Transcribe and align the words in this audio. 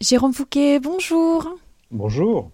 Jérôme 0.00 0.32
Fouquet, 0.32 0.78
bonjour. 0.78 1.56
Bonjour. 1.90 2.52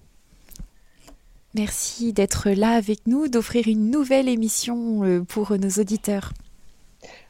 Merci 1.55 2.15
d'être 2.15 2.49
là 2.49 2.71
avec 2.71 3.07
nous, 3.07 3.29
d'offrir 3.29 3.69
une 3.69 3.91
nouvelle 3.91 4.31
émission 4.31 5.05
euh, 5.05 5.23
pour 5.23 5.53
nos 5.59 5.69
auditeurs. 5.79 6.33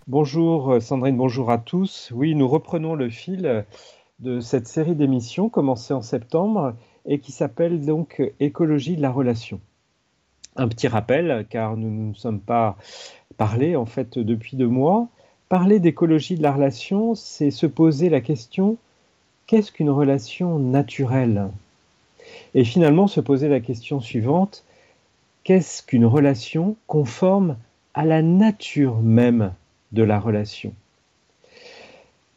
Bonjour 0.06 0.74
euh, 0.74 0.80
Sandrine, 0.80 1.16
bonjour 1.16 1.50
à 1.50 1.58
tous. 1.58 2.12
Oui, 2.14 2.36
nous 2.36 2.46
reprenons 2.46 2.94
le 2.94 3.10
fil 3.10 3.64
de 4.20 4.38
cette 4.38 4.68
série 4.68 4.94
d'émissions 4.94 5.48
commencée 5.48 5.92
en 5.92 6.02
septembre 6.02 6.76
et 7.06 7.18
qui 7.18 7.32
s'appelle 7.32 7.84
donc 7.84 8.22
Écologie 8.38 8.94
de 8.94 9.02
la 9.02 9.10
relation. 9.10 9.60
Un 10.54 10.68
petit 10.68 10.86
rappel, 10.86 11.44
car 11.50 11.76
nous 11.76 11.90
ne 11.90 12.08
nous 12.10 12.14
sommes 12.14 12.40
pas 12.40 12.76
parlé 13.36 13.74
en 13.74 13.84
fait 13.84 14.16
depuis 14.16 14.56
deux 14.56 14.68
mois. 14.68 15.08
Parler 15.48 15.80
d'écologie 15.80 16.36
de 16.36 16.42
la 16.44 16.52
relation, 16.52 17.16
c'est 17.16 17.50
se 17.50 17.66
poser 17.66 18.10
la 18.10 18.20
question 18.20 18.78
qu'est-ce 19.46 19.72
qu'une 19.72 19.90
relation 19.90 20.58
naturelle? 20.58 21.48
Et 22.54 22.64
finalement 22.64 23.06
se 23.06 23.20
poser 23.20 23.48
la 23.48 23.60
question 23.60 24.00
suivante, 24.00 24.64
qu'est-ce 25.44 25.82
qu'une 25.82 26.06
relation 26.06 26.76
conforme 26.86 27.56
à 27.94 28.04
la 28.04 28.22
nature 28.22 29.00
même 29.00 29.52
de 29.92 30.02
la 30.02 30.18
relation? 30.18 30.72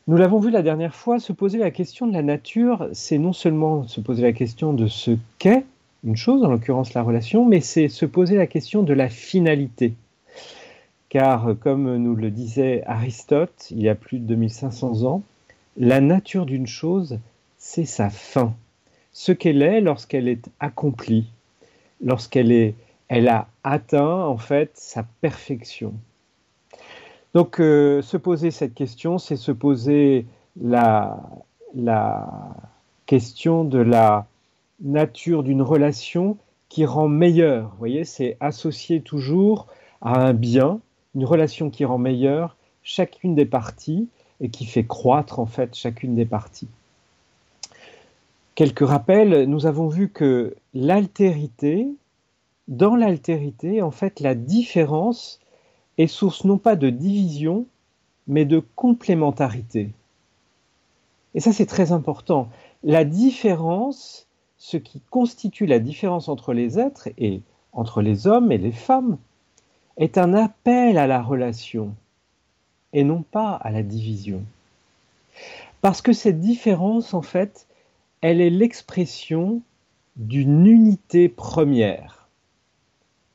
Nous 0.07 0.17
l'avons 0.17 0.39
vu 0.39 0.51
la 0.51 0.61
dernière 0.61 0.95
fois, 0.95 1.19
se 1.19 1.33
poser 1.33 1.57
la 1.57 1.71
question 1.71 2.07
de 2.07 2.13
la 2.13 2.23
nature, 2.23 2.87
c'est 2.93 3.17
non 3.17 3.33
seulement 3.33 3.87
se 3.87 3.99
poser 3.99 4.23
la 4.23 4.31
question 4.31 4.73
de 4.73 4.87
ce 4.87 5.11
qu'est 5.37 5.65
une 6.03 6.15
chose, 6.15 6.43
en 6.43 6.49
l'occurrence 6.49 6.93
la 6.93 7.03
relation, 7.03 7.45
mais 7.45 7.59
c'est 7.59 7.89
se 7.89 8.05
poser 8.05 8.37
la 8.37 8.47
question 8.47 8.83
de 8.83 8.93
la 8.93 9.09
finalité. 9.09 9.93
Car, 11.09 11.55
comme 11.59 11.97
nous 11.97 12.15
le 12.15 12.31
disait 12.31 12.83
Aristote 12.85 13.67
il 13.71 13.81
y 13.81 13.89
a 13.89 13.95
plus 13.95 14.19
de 14.19 14.25
2500 14.25 15.03
ans, 15.03 15.23
la 15.77 16.01
nature 16.01 16.45
d'une 16.45 16.67
chose, 16.67 17.19
c'est 17.57 17.85
sa 17.85 18.09
fin. 18.09 18.55
Ce 19.11 19.31
qu'elle 19.31 19.61
est 19.61 19.79
lorsqu'elle 19.79 20.27
est 20.27 20.49
accomplie, 20.59 21.31
lorsqu'elle 22.01 22.51
est, 22.51 22.75
elle 23.07 23.29
a 23.29 23.47
atteint 23.63 24.25
en 24.25 24.37
fait 24.37 24.71
sa 24.73 25.03
perfection. 25.21 25.93
Donc, 27.33 27.59
euh, 27.59 28.01
se 28.01 28.17
poser 28.17 28.51
cette 28.51 28.73
question, 28.73 29.19
c'est 29.19 29.35
se 29.35 29.51
poser 29.51 30.25
la, 30.59 31.19
question 33.05 33.63
de 33.63 33.77
la 33.77 34.25
nature 34.81 35.43
d'une 35.43 35.61
relation 35.61 36.37
qui 36.67 36.85
rend 36.85 37.07
meilleure. 37.07 37.69
Vous 37.69 37.77
voyez, 37.77 38.03
c'est 38.03 38.35
associé 38.39 39.01
toujours 39.01 39.67
à 40.01 40.19
un 40.19 40.33
bien, 40.33 40.79
une 41.15 41.25
relation 41.25 41.69
qui 41.69 41.85
rend 41.85 41.97
meilleure 41.97 42.57
chacune 42.83 43.35
des 43.35 43.45
parties 43.45 44.09
et 44.41 44.49
qui 44.49 44.65
fait 44.65 44.85
croître 44.85 45.39
en 45.39 45.45
fait 45.45 45.75
chacune 45.75 46.15
des 46.15 46.25
parties. 46.25 46.67
Quelques 48.55 48.87
rappels, 48.87 49.43
nous 49.43 49.65
avons 49.65 49.87
vu 49.87 50.09
que 50.09 50.55
l'altérité, 50.73 51.87
dans 52.67 52.95
l'altérité, 52.95 53.81
en 53.81 53.91
fait, 53.91 54.19
la 54.19 54.35
différence 54.35 55.39
est 55.97 56.07
source 56.07 56.43
non 56.43 56.57
pas 56.57 56.75
de 56.75 56.89
division, 56.89 57.65
mais 58.27 58.45
de 58.45 58.61
complémentarité. 58.75 59.91
Et 61.35 61.39
ça, 61.39 61.53
c'est 61.53 61.65
très 61.65 61.91
important. 61.91 62.49
La 62.83 63.03
différence, 63.05 64.27
ce 64.57 64.77
qui 64.77 65.01
constitue 65.09 65.65
la 65.65 65.79
différence 65.79 66.29
entre 66.29 66.53
les 66.53 66.79
êtres 66.79 67.09
et 67.17 67.41
entre 67.73 68.01
les 68.01 68.25
hommes 68.25 68.51
et 68.51 68.57
les 68.57 68.71
femmes, 68.71 69.17
est 69.97 70.17
un 70.17 70.33
appel 70.33 70.97
à 70.97 71.07
la 71.07 71.21
relation 71.21 71.93
et 72.93 73.03
non 73.03 73.21
pas 73.21 73.51
à 73.53 73.71
la 73.71 73.83
division. 73.83 74.43
Parce 75.81 76.01
que 76.01 76.13
cette 76.13 76.39
différence, 76.39 77.13
en 77.13 77.21
fait, 77.21 77.67
elle 78.21 78.41
est 78.41 78.49
l'expression 78.49 79.61
d'une 80.15 80.65
unité 80.65 81.29
première. 81.29 82.27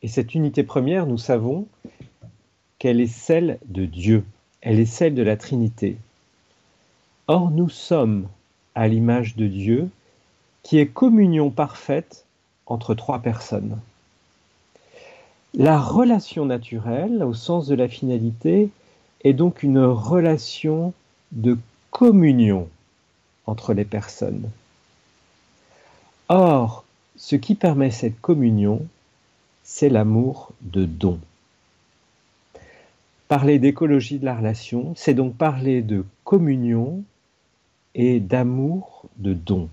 Et 0.03 0.09
cette 0.09 0.35
unité 0.35 0.65
première, 0.65 1.07
nous 1.07 1.19
savons 1.19 1.67
qu'elle 2.79 3.01
est 3.01 3.07
celle 3.07 3.59
de 3.67 3.87
Dieu, 3.87 4.25
elle 4.61 4.81
est 4.81 4.87
celle 4.87 5.15
de 5.15 5.23
la 5.23 5.37
Trinité. 5.37 5.97
Or, 7.29 7.51
nous 7.53 7.69
sommes 7.69 8.27
à 8.75 8.89
l'image 8.89 9.37
de 9.37 9.47
Dieu, 9.47 9.89
qui 10.65 10.79
est 10.79 10.89
communion 10.89 11.51
parfaite 11.51 12.25
entre 12.67 12.95
trois 12.95 13.21
personnes. 13.21 13.79
La 15.55 15.79
relation 15.79 16.47
naturelle, 16.47 17.23
au 17.23 17.35
sens 17.35 17.67
de 17.67 17.75
la 17.75 17.87
finalité, 17.87 18.71
est 19.25 19.33
donc 19.33 19.63
une 19.63 19.83
relation 19.83 20.93
de 21.33 21.59
communion 21.91 22.69
entre 23.47 23.75
les 23.75 23.85
personnes. 23.85 24.51
Or, 26.29 26.85
ce 27.17 27.37
qui 27.37 27.55
permet 27.55 27.91
cette 27.91 28.21
communion, 28.21 28.87
c'est 29.65 29.89
l'amour 29.89 30.53
de 30.63 30.85
don. 30.85 31.21
Parler 33.29 33.59
d'écologie 33.59 34.19
de 34.19 34.25
la 34.25 34.37
relation, 34.37 34.93
c'est 34.97 35.15
donc 35.15 35.37
parler 35.37 35.83
de 35.83 36.05
communion 36.25 37.03
et 37.95 38.21
d'amour 38.21 39.05
de 39.17 39.35
don. 39.35 39.69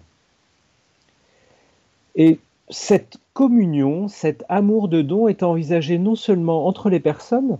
Et 2.15 2.39
cette 2.69 3.17
communion, 3.33 4.07
cet 4.07 4.43
amour 4.49 4.89
de 4.89 5.01
don 5.01 5.27
est 5.27 5.43
envisagé 5.43 5.97
non 5.97 6.15
seulement 6.15 6.67
entre 6.67 6.89
les 6.89 6.99
personnes, 6.99 7.57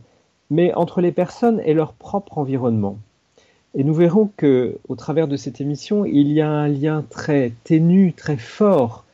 mais 0.50 0.74
entre 0.74 1.02
les 1.02 1.12
personnes 1.12 1.62
et 1.66 1.74
leur 1.74 1.94
propre 1.94 2.38
environnement. 2.38 2.98
Et 3.76 3.84
nous 3.84 3.94
verrons 3.94 4.32
que, 4.36 4.80
au 4.88 4.96
travers 4.96 5.28
de 5.28 5.38
cette 5.38 5.62
émission, 5.62 6.06
il 6.06 6.32
y 6.32 6.42
a 6.42 6.50
un 6.50 6.68
lien 6.68 7.06
très 7.10 7.54
ténu, 7.64 8.14
très 8.14 8.38
fort 8.38 9.06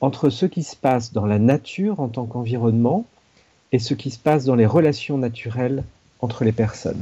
entre 0.00 0.30
ce 0.30 0.46
qui 0.46 0.62
se 0.62 0.76
passe 0.76 1.12
dans 1.12 1.26
la 1.26 1.38
nature 1.38 2.00
en 2.00 2.08
tant 2.08 2.24
qu'environnement 2.24 3.04
et 3.72 3.78
ce 3.78 3.94
qui 3.94 4.10
se 4.10 4.18
passe 4.18 4.44
dans 4.44 4.54
les 4.54 4.66
relations 4.66 5.18
naturelles 5.18 5.84
entre 6.20 6.44
les 6.44 6.52
personnes. 6.52 7.00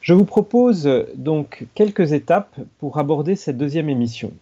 Je 0.00 0.14
vous 0.14 0.24
propose 0.24 0.88
donc 1.14 1.66
quelques 1.74 2.12
étapes 2.12 2.58
pour 2.78 2.98
aborder 2.98 3.36
cette 3.36 3.56
deuxième 3.56 3.88
émission. 3.88 4.32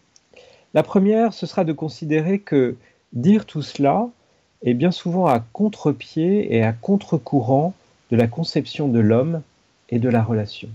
La 0.73 0.83
première, 0.83 1.35
ce 1.35 1.47
sera 1.47 1.65
de 1.65 1.73
considérer 1.73 2.39
que 2.39 2.77
dire 3.13 3.45
tout 3.45 3.61
cela, 3.61 4.09
est 4.63 4.75
bien 4.75 4.91
souvent 4.91 5.27
à 5.27 5.41
contre-pied 5.53 6.55
et 6.55 6.63
à 6.63 6.73
contre-courant 6.73 7.75
de 8.11 8.17
la 8.17 8.27
conception 8.27 8.89
de 8.89 8.99
l'homme 8.99 9.43
et 9.89 9.99
de 9.99 10.09
la 10.09 10.23
relation. 10.23 10.69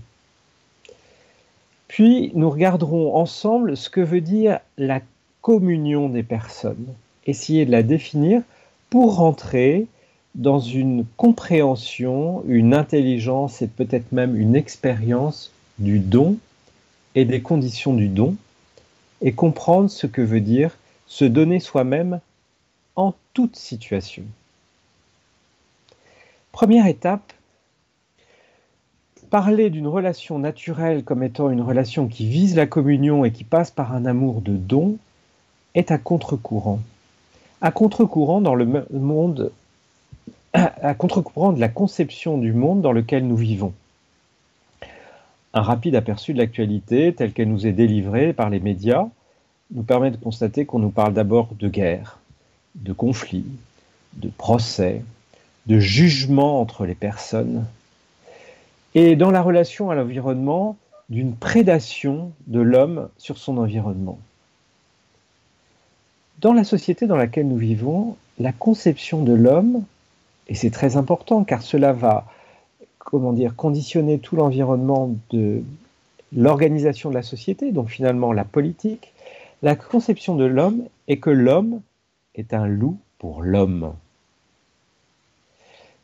Puis 1.88 2.32
nous 2.34 2.50
regarderons 2.50 3.14
ensemble 3.14 3.76
ce 3.76 3.88
que 3.88 4.00
veut 4.00 4.20
dire 4.20 4.58
la 4.76 5.00
communion 5.40 6.08
des 6.08 6.22
personnes, 6.22 6.86
essayer 7.26 7.64
de 7.64 7.70
la 7.70 7.82
définir 7.82 8.42
pour 8.90 9.16
rentrer 9.16 9.86
dans 10.34 10.58
une 10.58 11.06
compréhension, 11.16 12.42
une 12.46 12.74
intelligence 12.74 13.62
et 13.62 13.68
peut-être 13.68 14.12
même 14.12 14.38
une 14.38 14.56
expérience 14.56 15.52
du 15.78 15.98
don 15.98 16.36
et 17.14 17.24
des 17.24 17.40
conditions 17.40 17.94
du 17.94 18.08
don, 18.08 18.36
et 19.22 19.32
comprendre 19.32 19.88
ce 19.88 20.06
que 20.06 20.20
veut 20.20 20.40
dire 20.40 20.76
se 21.06 21.24
donner 21.24 21.60
soi-même 21.60 22.20
en 22.96 23.14
toute 23.34 23.56
situation. 23.56 24.24
Première 26.52 26.86
étape, 26.86 27.32
parler 29.30 29.70
d'une 29.70 29.86
relation 29.86 30.38
naturelle 30.38 31.04
comme 31.04 31.22
étant 31.22 31.50
une 31.50 31.60
relation 31.60 32.08
qui 32.08 32.26
vise 32.28 32.56
la 32.56 32.66
communion 32.66 33.24
et 33.24 33.32
qui 33.32 33.44
passe 33.44 33.70
par 33.70 33.92
un 33.92 34.06
amour 34.06 34.40
de 34.40 34.56
don 34.56 34.96
est 35.74 35.90
à 35.90 35.98
contre-courant. 35.98 36.80
À 37.60 37.70
contre-courant 37.70 38.40
dans 38.40 38.54
le 38.54 38.86
monde, 38.90 39.52
à 40.54 40.94
contre-courant 40.94 41.52
de 41.52 41.60
la 41.60 41.68
conception 41.68 42.38
du 42.38 42.52
monde 42.52 42.80
dans 42.80 42.92
lequel 42.92 43.26
nous 43.26 43.36
vivons. 43.36 43.74
Un 45.52 45.62
rapide 45.62 45.96
aperçu 45.96 46.32
de 46.32 46.38
l'actualité 46.38 47.14
telle 47.14 47.32
qu'elle 47.32 47.48
nous 47.48 47.66
est 47.66 47.72
délivrée 47.72 48.32
par 48.32 48.50
les 48.50 48.60
médias 48.60 49.06
nous 49.72 49.82
permet 49.82 50.10
de 50.10 50.16
constater 50.16 50.64
qu'on 50.64 50.78
nous 50.78 50.90
parle 50.90 51.12
d'abord 51.12 51.48
de 51.58 51.68
guerre, 51.68 52.18
de 52.76 52.92
conflits, 52.92 53.46
de 54.14 54.28
procès, 54.28 55.02
de 55.66 55.78
jugements 55.78 56.60
entre 56.60 56.86
les 56.86 56.94
personnes, 56.94 57.66
et 58.94 59.16
dans 59.16 59.30
la 59.30 59.42
relation 59.42 59.90
à 59.90 59.94
l'environnement, 59.94 60.76
d'une 61.08 61.34
prédation 61.34 62.32
de 62.46 62.60
l'homme 62.60 63.08
sur 63.18 63.38
son 63.38 63.58
environnement. 63.58 64.18
Dans 66.40 66.52
la 66.52 66.64
société 66.64 67.06
dans 67.06 67.16
laquelle 67.16 67.48
nous 67.48 67.56
vivons, 67.56 68.16
la 68.38 68.52
conception 68.52 69.22
de 69.22 69.32
l'homme, 69.32 69.84
et 70.48 70.54
c'est 70.54 70.70
très 70.70 70.96
important 70.96 71.44
car 71.44 71.62
cela 71.62 71.92
va 71.92 72.26
comment 72.98 73.32
dire, 73.32 73.54
conditionner 73.54 74.18
tout 74.18 74.34
l'environnement 74.34 75.14
de 75.30 75.62
l'organisation 76.36 77.08
de 77.08 77.14
la 77.14 77.22
société, 77.22 77.70
donc 77.70 77.88
finalement 77.88 78.32
la 78.32 78.44
politique, 78.44 79.12
la 79.62 79.76
conception 79.76 80.34
de 80.34 80.44
l'homme 80.44 80.82
est 81.06 81.18
que 81.18 81.30
l'homme 81.30 81.80
est 82.36 82.54
un 82.54 82.66
loup 82.66 82.98
pour 83.18 83.42
l'homme. 83.42 83.94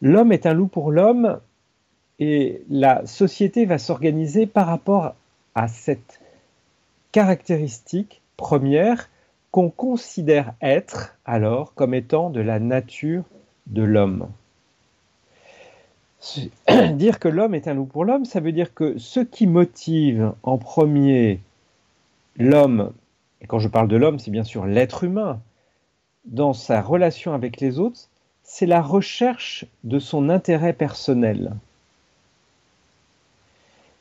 L'homme 0.01 0.33
est 0.33 0.47
un 0.47 0.55
loup 0.55 0.67
pour 0.67 0.91
l'homme 0.91 1.39
et 2.19 2.65
la 2.69 3.07
société 3.07 3.67
va 3.67 3.79
s'organiser 3.79 4.47
par 4.47 4.67
rapport 4.67 5.15
à 5.55 5.69
cette 5.69 6.21
caractéristique 7.13 8.21
première 8.37 9.09
qu'on 9.51 9.71
considère 9.71 10.55
être 10.63 11.17
alors 11.25 11.75
comme 11.75 11.95
étant 11.95 12.31
de 12.31 12.41
la 12.41 12.59
nature 12.59 13.25
de 13.67 13.83
l'homme. 13.83 14.29
Dire 16.95 17.19
que 17.19 17.29
l'homme 17.29 17.55
est 17.55 17.69
un 17.69 17.75
loup 17.75 17.85
pour 17.85 18.05
l'homme, 18.05 18.25
ça 18.25 18.41
veut 18.41 18.53
dire 18.53 18.75
que 18.75 18.97
ce 18.99 19.21
qui 19.21 19.47
motive 19.47 20.33
en 20.43 20.57
premier 20.57 21.41
l'homme, 22.39 22.93
et 23.41 23.47
quand 23.47 23.59
je 23.59 23.69
parle 23.69 23.89
de 23.89 23.97
l'homme, 23.97 24.19
c'est 24.19 24.31
bien 24.31 24.45
sûr 24.45 24.67
l'être 24.67 25.05
humain, 25.05 25.41
dans 26.25 26.53
sa 26.53 26.81
relation 26.81 27.35
avec 27.35 27.61
les 27.61 27.79
autres, 27.79 28.09
c'est 28.43 28.67
la 28.67 28.83
recherche 28.83 29.65
de 29.85 29.99
son 29.99 30.29
intérêt 30.29 30.73
personnel. 30.73 31.55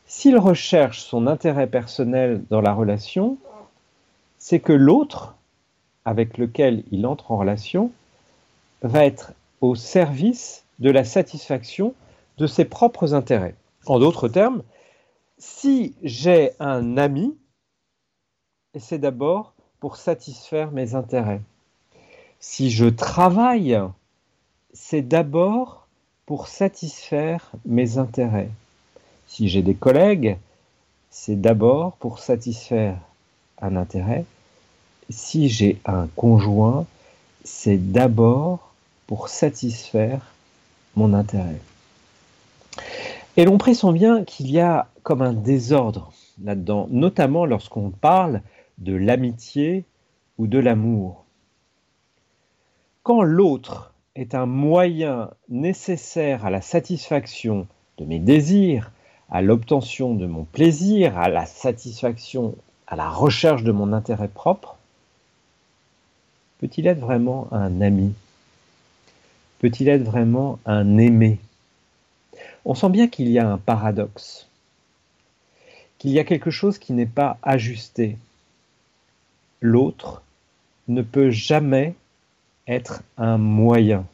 S'il 0.05 0.37
recherche 0.37 0.99
son 0.99 1.25
intérêt 1.25 1.67
personnel 1.67 2.43
dans 2.49 2.61
la 2.61 2.73
relation, 2.73 3.37
c'est 4.37 4.59
que 4.59 4.73
l'autre, 4.73 5.35
avec 6.03 6.37
lequel 6.37 6.83
il 6.91 7.05
entre 7.05 7.31
en 7.31 7.37
relation, 7.37 7.91
va 8.81 9.05
être 9.05 9.33
au 9.61 9.75
service 9.75 10.65
de 10.79 10.89
la 10.89 11.05
satisfaction 11.05 11.93
de 12.37 12.47
ses 12.47 12.65
propres 12.65 13.13
intérêts. 13.13 13.55
En 13.85 13.99
d'autres 13.99 14.27
termes, 14.27 14.63
si 15.37 15.95
j'ai 16.03 16.51
un 16.59 16.97
ami, 16.97 17.37
c'est 18.77 18.99
d'abord 18.99 19.53
pour 19.79 19.95
satisfaire 19.95 20.71
mes 20.71 20.95
intérêts. 20.95 21.41
Si 22.43 22.71
je 22.71 22.85
travaille, 22.85 23.79
c'est 24.73 25.03
d'abord 25.03 25.85
pour 26.25 26.47
satisfaire 26.47 27.51
mes 27.67 27.99
intérêts. 27.99 28.49
Si 29.27 29.47
j'ai 29.47 29.61
des 29.61 29.75
collègues, 29.75 30.37
c'est 31.11 31.39
d'abord 31.39 31.93
pour 31.97 32.17
satisfaire 32.17 32.97
un 33.61 33.75
intérêt. 33.75 34.25
Si 35.11 35.49
j'ai 35.49 35.79
un 35.85 36.07
conjoint, 36.15 36.87
c'est 37.43 37.77
d'abord 37.91 38.73
pour 39.05 39.29
satisfaire 39.29 40.33
mon 40.95 41.13
intérêt. 41.13 41.61
Et 43.37 43.45
l'on 43.45 43.59
pressent 43.59 43.93
bien 43.93 44.23
qu'il 44.23 44.49
y 44.49 44.59
a 44.59 44.87
comme 45.03 45.21
un 45.21 45.33
désordre 45.33 46.11
là-dedans, 46.43 46.87
notamment 46.89 47.45
lorsqu'on 47.45 47.91
parle 47.91 48.41
de 48.79 48.95
l'amitié 48.95 49.85
ou 50.39 50.47
de 50.47 50.57
l'amour. 50.57 51.20
Quand 53.03 53.23
l'autre 53.23 53.93
est 54.15 54.35
un 54.35 54.45
moyen 54.45 55.31
nécessaire 55.49 56.45
à 56.45 56.51
la 56.51 56.61
satisfaction 56.61 57.67
de 57.97 58.05
mes 58.05 58.19
désirs, 58.19 58.91
à 59.31 59.41
l'obtention 59.41 60.13
de 60.13 60.27
mon 60.27 60.43
plaisir, 60.43 61.17
à 61.17 61.27
la 61.27 61.47
satisfaction, 61.47 62.55
à 62.85 62.95
la 62.95 63.09
recherche 63.09 63.63
de 63.63 63.71
mon 63.71 63.91
intérêt 63.91 64.27
propre, 64.27 64.77
peut-il 66.59 66.85
être 66.85 66.99
vraiment 66.99 67.47
un 67.51 67.81
ami? 67.81 68.13
Peut-il 69.57 69.89
être 69.89 70.03
vraiment 70.03 70.59
un 70.65 70.99
aimé? 70.99 71.39
On 72.65 72.75
sent 72.75 72.89
bien 72.89 73.07
qu'il 73.07 73.29
y 73.29 73.39
a 73.39 73.49
un 73.49 73.57
paradoxe, 73.57 74.47
qu'il 75.97 76.11
y 76.11 76.19
a 76.19 76.23
quelque 76.23 76.51
chose 76.51 76.77
qui 76.77 76.93
n'est 76.93 77.07
pas 77.07 77.39
ajusté. 77.41 78.19
L'autre 79.59 80.21
ne 80.87 81.01
peut 81.01 81.31
jamais 81.31 81.95
être 82.67 83.03
un 83.17 83.37
moyen. 83.37 84.05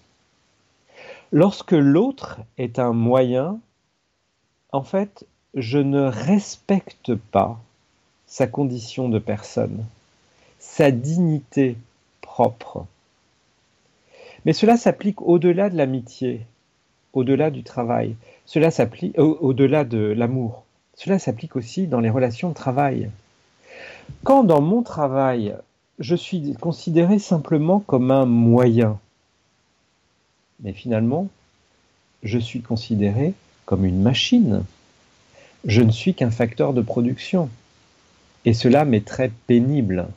Lorsque 1.31 1.73
l'autre 1.73 2.39
est 2.57 2.79
un 2.79 2.93
moyen, 2.93 3.59
en 4.71 4.83
fait, 4.83 5.25
je 5.53 5.77
ne 5.77 6.01
respecte 6.01 7.15
pas 7.15 7.59
sa 8.27 8.47
condition 8.47 9.09
de 9.09 9.19
personne, 9.19 9.85
sa 10.59 10.91
dignité 10.91 11.77
propre. 12.21 12.85
Mais 14.45 14.53
cela 14.53 14.77
s'applique 14.77 15.21
au-delà 15.21 15.69
de 15.69 15.77
l'amitié, 15.77 16.45
au-delà 17.13 17.49
du 17.51 17.63
travail, 17.63 18.15
cela 18.45 18.71
s'applique 18.71 19.17
au-delà 19.17 19.83
de 19.83 19.99
l'amour. 19.99 20.63
Cela 20.95 21.19
s'applique 21.19 21.55
aussi 21.55 21.87
dans 21.87 21.99
les 21.99 22.09
relations 22.09 22.49
de 22.49 22.53
travail. 22.53 23.09
Quand 24.23 24.43
dans 24.43 24.61
mon 24.61 24.83
travail, 24.83 25.55
je 25.99 26.15
suis 26.15 26.53
considéré 26.53 27.19
simplement 27.19 27.79
comme 27.79 28.11
un 28.11 28.25
moyen, 28.25 28.99
mais 30.61 30.73
finalement, 30.73 31.27
je 32.23 32.39
suis 32.39 32.61
considéré 32.61 33.33
comme 33.65 33.85
une 33.85 34.01
machine. 34.01 34.63
Je 35.65 35.81
ne 35.81 35.91
suis 35.91 36.13
qu'un 36.13 36.31
facteur 36.31 36.73
de 36.73 36.81
production. 36.81 37.49
Et 38.45 38.53
cela 38.53 38.85
m'est 38.85 39.05
très 39.05 39.31
pénible. 39.47 40.07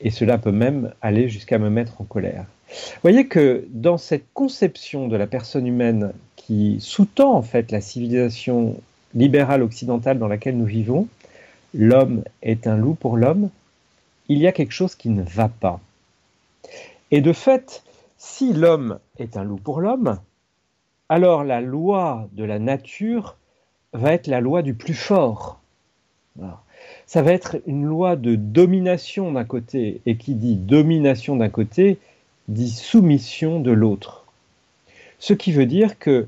Et 0.00 0.10
cela 0.10 0.38
peut 0.38 0.52
même 0.52 0.92
aller 1.00 1.28
jusqu'à 1.28 1.58
me 1.58 1.70
mettre 1.70 2.00
en 2.00 2.04
colère. 2.04 2.44
Vous 2.68 3.00
voyez 3.02 3.26
que 3.26 3.66
dans 3.70 3.96
cette 3.96 4.26
conception 4.34 5.08
de 5.08 5.16
la 5.16 5.26
personne 5.26 5.66
humaine 5.66 6.12
qui 6.34 6.76
sous-tend 6.80 7.32
en 7.32 7.42
fait 7.42 7.70
la 7.70 7.80
civilisation 7.80 8.76
libérale 9.14 9.62
occidentale 9.62 10.18
dans 10.18 10.28
laquelle 10.28 10.58
nous 10.58 10.66
vivons, 10.66 11.08
l'homme 11.74 12.22
est 12.42 12.66
un 12.66 12.76
loup 12.76 12.94
pour 12.94 13.16
l'homme, 13.16 13.50
il 14.28 14.38
y 14.38 14.46
a 14.46 14.52
quelque 14.52 14.72
chose 14.72 14.94
qui 14.94 15.08
ne 15.08 15.22
va 15.22 15.48
pas. 15.48 15.80
Et 17.10 17.20
de 17.20 17.32
fait, 17.32 17.82
si 18.18 18.52
l'homme 18.52 18.98
est 19.18 19.36
un 19.36 19.44
loup 19.44 19.58
pour 19.58 19.80
l'homme, 19.80 20.18
alors 21.08 21.44
la 21.44 21.60
loi 21.60 22.28
de 22.32 22.44
la 22.44 22.58
nature 22.58 23.36
va 23.92 24.12
être 24.12 24.26
la 24.26 24.40
loi 24.40 24.62
du 24.62 24.74
plus 24.74 24.94
fort. 24.94 25.60
Ça 27.06 27.22
va 27.22 27.32
être 27.32 27.58
une 27.66 27.84
loi 27.84 28.16
de 28.16 28.34
domination 28.34 29.32
d'un 29.32 29.44
côté, 29.44 30.00
et 30.06 30.16
qui 30.16 30.34
dit 30.34 30.56
domination 30.56 31.36
d'un 31.36 31.48
côté, 31.48 31.98
dit 32.48 32.70
soumission 32.70 33.60
de 33.60 33.70
l'autre. 33.70 34.24
Ce 35.18 35.32
qui 35.32 35.52
veut 35.52 35.66
dire 35.66 35.98
que 35.98 36.26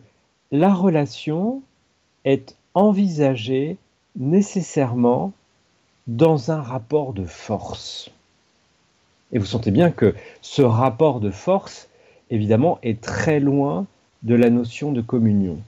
la 0.51 0.73
relation 0.73 1.63
est 2.25 2.57
envisagée 2.75 3.77
nécessairement 4.17 5.33
dans 6.09 6.51
un 6.51 6.61
rapport 6.61 7.13
de 7.13 7.25
force. 7.25 8.11
Et 9.31 9.39
vous 9.39 9.47
sentez 9.47 9.71
bien 9.71 9.91
que 9.91 10.15
ce 10.41 10.63
rapport 10.63 11.21
de 11.21 11.31
force, 11.31 11.89
évidemment, 12.31 12.79
est 12.83 13.01
très 13.01 13.41
loin 13.41 13.87
de 14.23 14.35
la 14.35 14.49
notion 14.51 14.91
de 14.91 15.03
communion. 15.03 15.59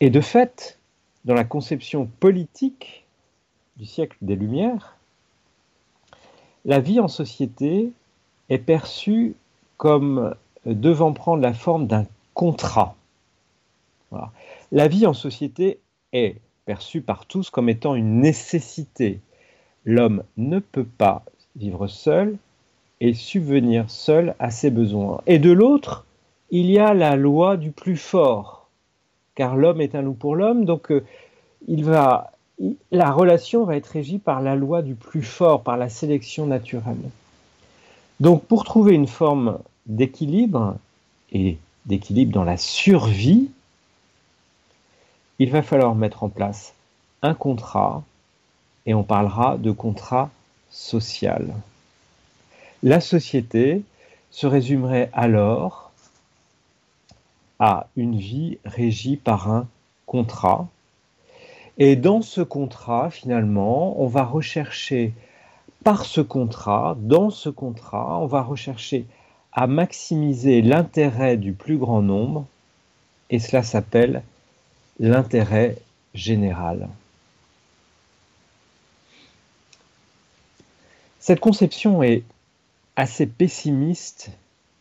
Et 0.00 0.10
de 0.10 0.20
fait, 0.20 0.78
dans 1.24 1.34
la 1.34 1.44
conception 1.44 2.08
politique 2.20 3.04
du 3.76 3.84
siècle 3.84 4.16
des 4.22 4.36
Lumières, 4.36 4.96
la 6.64 6.78
vie 6.78 7.00
en 7.00 7.08
société 7.08 7.90
est 8.48 8.58
perçue 8.58 9.34
comme 9.76 10.34
devant 10.66 11.12
prendre 11.12 11.42
la 11.42 11.52
forme 11.52 11.88
d'un 11.88 12.06
contrat. 12.32 12.94
La 14.70 14.86
vie 14.86 15.06
en 15.06 15.14
société 15.14 15.80
est 16.12 16.36
perçue 16.68 17.00
par 17.00 17.24
tous 17.24 17.48
comme 17.48 17.70
étant 17.70 17.94
une 17.94 18.20
nécessité. 18.20 19.20
L'homme 19.86 20.22
ne 20.36 20.58
peut 20.58 20.84
pas 20.84 21.24
vivre 21.56 21.86
seul 21.86 22.36
et 23.00 23.14
subvenir 23.14 23.88
seul 23.88 24.34
à 24.38 24.50
ses 24.50 24.70
besoins. 24.70 25.22
Et 25.26 25.38
de 25.38 25.50
l'autre, 25.50 26.04
il 26.50 26.66
y 26.70 26.78
a 26.78 26.92
la 26.92 27.16
loi 27.16 27.56
du 27.56 27.70
plus 27.70 27.96
fort, 27.96 28.68
car 29.34 29.56
l'homme 29.56 29.80
est 29.80 29.94
un 29.94 30.02
loup 30.02 30.12
pour 30.12 30.36
l'homme, 30.36 30.66
donc 30.66 30.92
euh, 30.92 31.02
la 31.66 33.12
relation 33.12 33.64
va 33.64 33.74
être 33.74 33.86
régie 33.86 34.18
par 34.18 34.42
la 34.42 34.54
loi 34.54 34.82
du 34.82 34.94
plus 34.94 35.22
fort, 35.22 35.62
par 35.62 35.78
la 35.78 35.88
sélection 35.88 36.44
naturelle. 36.44 37.08
Donc 38.20 38.44
pour 38.44 38.64
trouver 38.64 38.92
une 38.92 39.06
forme 39.06 39.58
d'équilibre 39.86 40.76
et 41.32 41.56
d'équilibre 41.86 42.32
dans 42.32 42.44
la 42.44 42.58
survie, 42.58 43.48
il 45.38 45.50
va 45.50 45.62
falloir 45.62 45.94
mettre 45.94 46.24
en 46.24 46.28
place 46.28 46.74
un 47.22 47.34
contrat, 47.34 48.02
et 48.86 48.94
on 48.94 49.02
parlera 49.02 49.56
de 49.56 49.70
contrat 49.70 50.30
social. 50.70 51.54
La 52.82 53.00
société 53.00 53.82
se 54.30 54.46
résumerait 54.46 55.10
alors 55.12 55.90
à 57.58 57.88
une 57.96 58.16
vie 58.16 58.58
régie 58.64 59.16
par 59.16 59.50
un 59.50 59.66
contrat. 60.06 60.68
Et 61.76 61.96
dans 61.96 62.22
ce 62.22 62.40
contrat, 62.40 63.10
finalement, 63.10 64.00
on 64.00 64.06
va 64.06 64.24
rechercher 64.24 65.12
par 65.84 66.04
ce 66.04 66.20
contrat, 66.20 66.96
dans 66.98 67.30
ce 67.30 67.48
contrat, 67.48 68.18
on 68.18 68.26
va 68.26 68.42
rechercher 68.42 69.06
à 69.52 69.66
maximiser 69.66 70.62
l'intérêt 70.62 71.36
du 71.36 71.52
plus 71.52 71.78
grand 71.78 72.02
nombre, 72.02 72.46
et 73.30 73.38
cela 73.38 73.62
s'appelle 73.62 74.22
l'intérêt 74.98 75.76
général. 76.14 76.88
Cette 81.20 81.40
conception 81.40 82.02
est 82.02 82.24
assez 82.96 83.26
pessimiste 83.26 84.30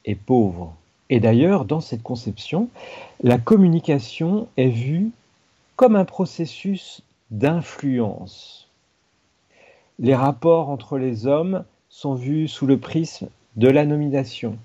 et 0.05 0.15
pauvre. 0.15 0.73
Et 1.09 1.19
d'ailleurs, 1.19 1.65
dans 1.65 1.81
cette 1.81 2.03
conception, 2.03 2.69
la 3.21 3.37
communication 3.37 4.47
est 4.57 4.69
vue 4.69 5.11
comme 5.75 5.95
un 5.95 6.05
processus 6.05 7.01
d'influence. 7.31 8.67
les 9.99 10.15
rapports 10.15 10.69
entre 10.69 10.97
les 10.97 11.25
hommes 11.25 11.63
sont 11.89 12.13
vus 12.13 12.47
sous 12.47 12.67
le 12.67 12.77
prisme 12.77 13.29
de 13.55 13.67
la 13.67 13.85
nomination, 13.85 14.57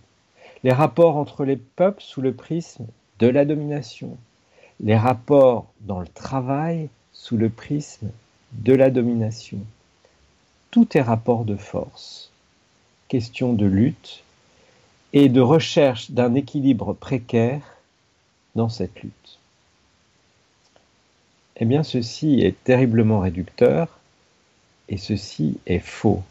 les 0.63 0.73
rapports 0.73 1.17
entre 1.17 1.45
les 1.45 1.57
peuples 1.57 2.03
sous 2.03 2.21
le 2.21 2.35
prisme 2.35 2.87
de 3.19 3.29
la 3.29 3.45
domination, 3.45 4.17
les 4.83 4.97
rapports 4.97 5.73
dans 5.81 6.01
le 6.01 6.09
travail 6.09 6.89
sous 7.13 7.37
le 7.37 7.49
prisme 7.49 8.11
de 8.53 8.75
la 8.75 8.91
domination. 8.91 9.59
Tout 10.71 10.97
est 10.97 11.03
rapport 11.03 11.45
de 11.45 11.57
force, 11.57 12.31
question 13.09 13.53
de 13.53 13.67
lutte 13.67 14.25
et 15.13 15.29
de 15.29 15.41
recherche 15.41 16.11
d'un 16.11 16.35
équilibre 16.35 16.95
précaire 16.95 17.63
dans 18.55 18.69
cette 18.69 19.03
lutte. 19.03 19.39
Eh 21.57 21.65
bien, 21.65 21.83
ceci 21.83 22.41
est 22.41 22.63
terriblement 22.65 23.21
réducteur 23.21 24.01
et 24.89 24.97
ceci 24.97 25.59
est 25.67 25.79
faux. 25.79 26.23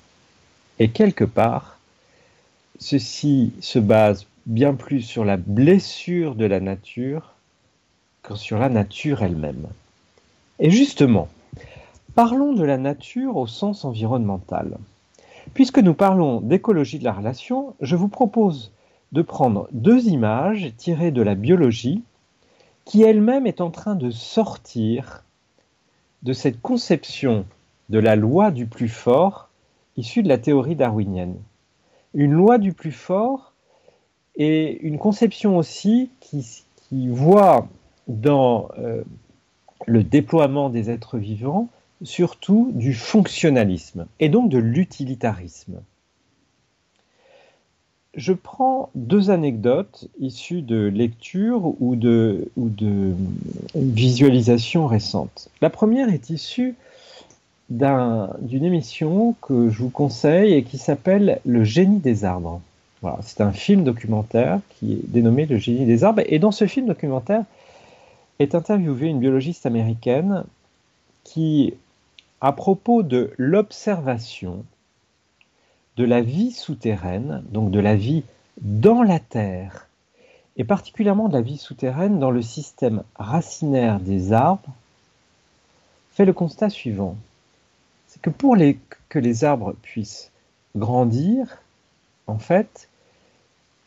Et 0.79 0.89
quelque 0.89 1.23
part, 1.23 1.79
ceci 2.79 3.53
se 3.61 3.79
base 3.79 4.25
bien 4.45 4.73
plus 4.73 5.01
sur 5.01 5.23
la 5.23 5.37
blessure 5.37 6.35
de 6.35 6.45
la 6.45 6.59
nature 6.59 7.35
que 8.23 8.35
sur 8.35 8.57
la 8.57 8.69
nature 8.69 9.23
elle-même. 9.23 9.67
Et 10.59 10.69
justement, 10.69 11.27
parlons 12.15 12.53
de 12.53 12.63
la 12.63 12.77
nature 12.77 13.37
au 13.37 13.47
sens 13.47 13.85
environnemental. 13.85 14.77
Puisque 15.53 15.79
nous 15.79 15.93
parlons 15.93 16.39
d'écologie 16.39 16.99
de 16.99 17.03
la 17.03 17.13
relation, 17.13 17.75
je 17.81 17.95
vous 17.95 18.07
propose 18.07 18.71
de 19.11 19.21
prendre 19.21 19.67
deux 19.71 20.07
images 20.07 20.71
tirées 20.77 21.11
de 21.11 21.21
la 21.21 21.35
biologie 21.35 22.03
qui 22.85 23.03
elle-même 23.03 23.47
est 23.47 23.61
en 23.61 23.71
train 23.71 23.95
de 23.95 24.11
sortir 24.11 25.23
de 26.23 26.33
cette 26.33 26.61
conception 26.61 27.45
de 27.89 27.99
la 27.99 28.15
loi 28.15 28.51
du 28.51 28.67
plus 28.67 28.89
fort 28.89 29.49
issue 29.97 30.23
de 30.23 30.29
la 30.29 30.37
théorie 30.37 30.75
darwinienne. 30.75 31.35
Une 32.13 32.31
loi 32.31 32.57
du 32.57 32.73
plus 32.73 32.91
fort 32.91 33.53
est 34.35 34.77
une 34.81 34.97
conception 34.97 35.57
aussi 35.57 36.09
qui, 36.19 36.63
voit 37.09 37.67
dans 38.07 38.69
euh, 38.77 39.03
le 39.85 40.03
déploiement 40.03 40.69
des 40.69 40.89
êtres 40.89 41.17
vivants 41.17 41.69
surtout 42.03 42.71
du 42.73 42.93
fonctionnalisme 42.93 44.07
et 44.19 44.29
donc 44.29 44.49
de 44.49 44.57
l'utilitarisme. 44.57 45.81
Je 48.15 48.33
prends 48.33 48.89
deux 48.93 49.29
anecdotes 49.29 50.07
issues 50.19 50.61
de 50.61 50.87
lectures 50.87 51.75
ou 51.79 51.95
de, 51.95 52.49
visualisations 53.75 54.85
récentes. 54.85 55.49
La 55.61 55.69
première 55.69 56.09
est 56.09 56.29
issue 56.29 56.75
d'une 57.69 58.65
émission 58.65 59.33
que 59.41 59.69
je 59.69 59.77
vous 59.77 59.89
conseille 59.89 60.53
et 60.53 60.63
qui 60.63 60.77
s'appelle 60.77 61.39
Le 61.45 61.63
génie 61.63 61.99
des 61.99 62.25
arbres. 62.25 62.59
Voilà, 63.01 63.19
c'est 63.21 63.39
un 63.39 63.53
film 63.53 63.85
documentaire 63.85 64.59
qui 64.71 64.93
est 64.93 65.07
dénommé 65.07 65.45
Le 65.45 65.57
génie 65.57 65.85
des 65.85 66.03
arbres. 66.03 66.21
Et 66.25 66.37
dans 66.37 66.51
ce 66.51 66.67
film 66.67 66.87
documentaire 66.87 67.45
est 68.39 68.55
interviewée 68.55 69.07
une 69.07 69.19
biologiste 69.19 69.65
américaine 69.65 70.43
qui 71.23 71.73
à 72.41 72.53
propos 72.53 73.03
de 73.03 73.31
l'observation 73.37 74.65
de 75.97 76.03
la 76.03 76.21
vie 76.21 76.51
souterraine, 76.51 77.43
donc 77.51 77.69
de 77.69 77.79
la 77.79 77.95
vie 77.95 78.23
dans 78.61 79.03
la 79.03 79.19
Terre, 79.19 79.87
et 80.57 80.63
particulièrement 80.63 81.29
de 81.29 81.33
la 81.33 81.41
vie 81.41 81.57
souterraine 81.57 82.19
dans 82.19 82.31
le 82.31 82.41
système 82.41 83.03
racinaire 83.15 83.99
des 83.99 84.33
arbres, 84.33 84.73
fait 86.11 86.25
le 86.25 86.33
constat 86.33 86.69
suivant. 86.69 87.15
C'est 88.07 88.21
que 88.21 88.29
pour 88.29 88.57
que 89.09 89.19
les 89.19 89.43
arbres 89.43 89.75
puissent 89.81 90.31
grandir, 90.75 91.61
en 92.27 92.39
fait, 92.39 92.89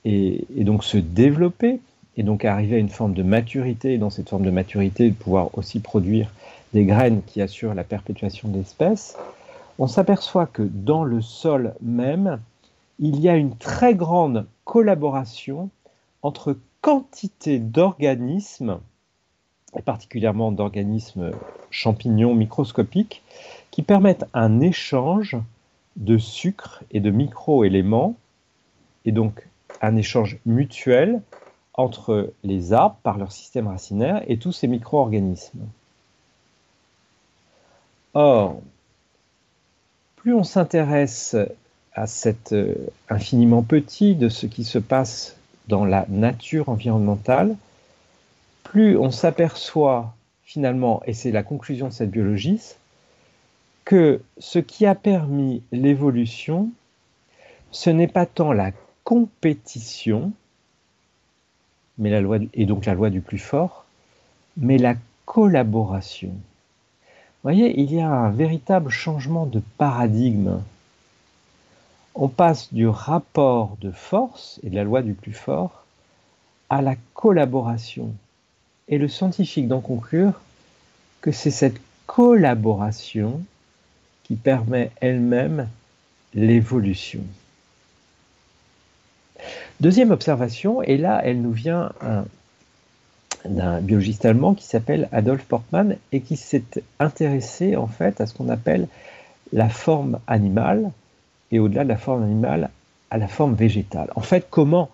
et, 0.05 0.47
et, 0.57 0.65
donc 0.65 0.85
se 0.85 0.99
développer, 0.99 1.81
et 2.17 2.23
donc 2.23 2.45
arriver 2.45 2.77
à 2.77 2.79
une 2.79 2.89
forme 2.89 3.15
de 3.15 3.23
maturité, 3.23 3.95
et 3.95 3.99
dans 3.99 4.11
cette 4.11 4.29
forme 4.29 4.45
de 4.45 4.51
maturité, 4.51 5.11
de 5.11 5.15
pouvoir 5.15 5.57
aussi 5.59 5.81
produire 5.81 6.31
des 6.73 6.85
graines 6.85 7.23
qui 7.27 7.41
assurent 7.41 7.75
la 7.75 7.85
perpétuation 7.85 8.49
de 8.49 8.59
l'espèce, 8.59 9.17
on 9.79 9.87
s'aperçoit 9.87 10.47
que 10.47 10.63
dans 10.63 11.05
le 11.05 11.21
sol 11.21 11.75
même, 11.83 12.41
il 12.99 13.21
y 13.21 13.29
a 13.29 13.37
une 13.37 13.57
très 13.57 13.95
grande 13.95 14.47
collaboration 14.65 15.71
entre 16.23 16.57
quantité 16.81 17.59
d'organismes, 17.59 18.79
et 19.77 19.83
particulièrement 19.83 20.53
d'organismes 20.53 21.33
champignons 21.71 22.35
microscopiques, 22.35 23.23
qui 23.71 23.83
permettent 23.83 24.27
un 24.33 24.61
échange 24.61 25.37
de 25.97 26.19
sucre 26.19 26.85
et 26.93 27.01
de 27.01 27.11
micro-éléments, 27.11 28.15
et 29.05 29.13
donc 29.13 29.49
un 29.81 29.97
échange 29.97 30.39
mutuel 30.47 31.21
entre 31.75 32.33
les 32.45 32.73
arbres 32.73 32.97
par 33.03 33.19
leur 33.19 33.33
système 33.33 33.67
racinaire 33.67 34.23
et 34.27 34.39
tous 34.39 34.53
ces 34.53 34.69
micro-organismes. 34.69 35.67
Or, 38.15 38.61
plus 40.17 40.35
on 40.35 40.45
s'intéresse 40.45 41.37
à 41.93 42.07
cet 42.07 42.53
euh, 42.53 42.75
infiniment 43.09 43.63
petit 43.63 44.15
de 44.15 44.29
ce 44.29 44.47
qui 44.47 44.65
se 44.65 44.79
passe 44.79 45.37
dans 45.69 45.85
la 45.85 46.07
nature 46.09 46.69
environnementale, 46.69 47.57
plus 48.63 48.97
on 48.97 49.11
s'aperçoit 49.11 50.15
finalement, 50.45 51.03
et 51.07 51.15
c'est 51.15 51.33
la 51.33 51.43
conclusion 51.43 51.89
de 51.89 51.93
cette 51.93 52.11
biologie, 52.11 52.61
que 53.85 54.23
ce 54.39 54.59
qui 54.59 54.87
a 54.87 54.95
permis 54.95 55.63
l'évolution, 55.73 56.71
ce 57.71 57.91
n'est 57.91 58.09
pas 58.09 58.27
tant 58.27 58.53
la 58.53 58.71
compétition, 59.05 60.33
mais 61.99 62.11
la 62.11 62.21
loi, 62.21 62.39
et 62.53 62.67
donc 62.67 62.87
la 62.87 62.95
loi 62.95 63.11
du 63.11 63.21
plus 63.21 63.39
fort, 63.39 63.85
mais 64.57 64.79
la 64.79 64.95
collaboration 65.25 66.33
voyez, 67.45 67.79
il 67.79 67.93
y 67.93 68.01
a 68.01 68.11
un 68.11 68.31
véritable 68.31 68.91
changement 68.91 69.45
de 69.45 69.63
paradigme. 69.77 70.61
On 72.15 72.29
passe 72.29 72.73
du 72.73 72.89
rapport 72.89 73.77
de 73.81 73.91
force 73.91 74.59
et 74.63 74.71
de 74.71 74.75
la 74.75 74.85
loi 74.85 75.03
du 75.03 75.13
plus 75.13 75.35
fort 75.35 75.85
à 76.71 76.81
la 76.81 76.97
collaboration. 77.13 78.13
Et 78.89 78.99
le 78.99 79.09
scientifique 79.09 79.69
d'en 79.69 79.81
conclure 79.81 80.41
que 81.21 81.33
c'est 81.33 81.51
cette 81.51 81.81
collaboration 82.07 83.43
qui 84.25 84.37
permet 84.37 84.91
elle-même 85.01 85.69
l'évolution. 86.33 87.21
Deuxième 89.81 90.11
observation, 90.11 90.83
et 90.83 90.97
là 90.97 91.21
elle 91.25 91.41
nous 91.41 91.53
vient 91.53 91.93
d'un 93.45 93.81
biologiste 93.81 94.25
allemand 94.25 94.55
qui 94.55 94.65
s'appelle 94.65 95.09
Adolf 95.13 95.45
Portmann 95.45 95.97
et 96.13 96.21
qui 96.21 96.37
s'est 96.37 96.65
intéressé 96.99 97.77
en 97.77 97.87
fait 97.87 98.21
à 98.21 98.27
ce 98.27 98.35
qu'on 98.35 98.49
appelle 98.49 98.89
la 99.53 99.69
forme 99.69 100.19
animale 100.27 100.91
et 101.51 101.59
au-delà 101.59 101.85
de 101.85 101.89
la 101.89 101.97
forme 101.97 102.23
animale 102.23 102.71
à 103.11 103.19
la 103.19 103.29
forme 103.29 103.55
végétale. 103.55 104.11
En 104.17 104.23
fait, 104.23 104.47
comment 104.51 104.91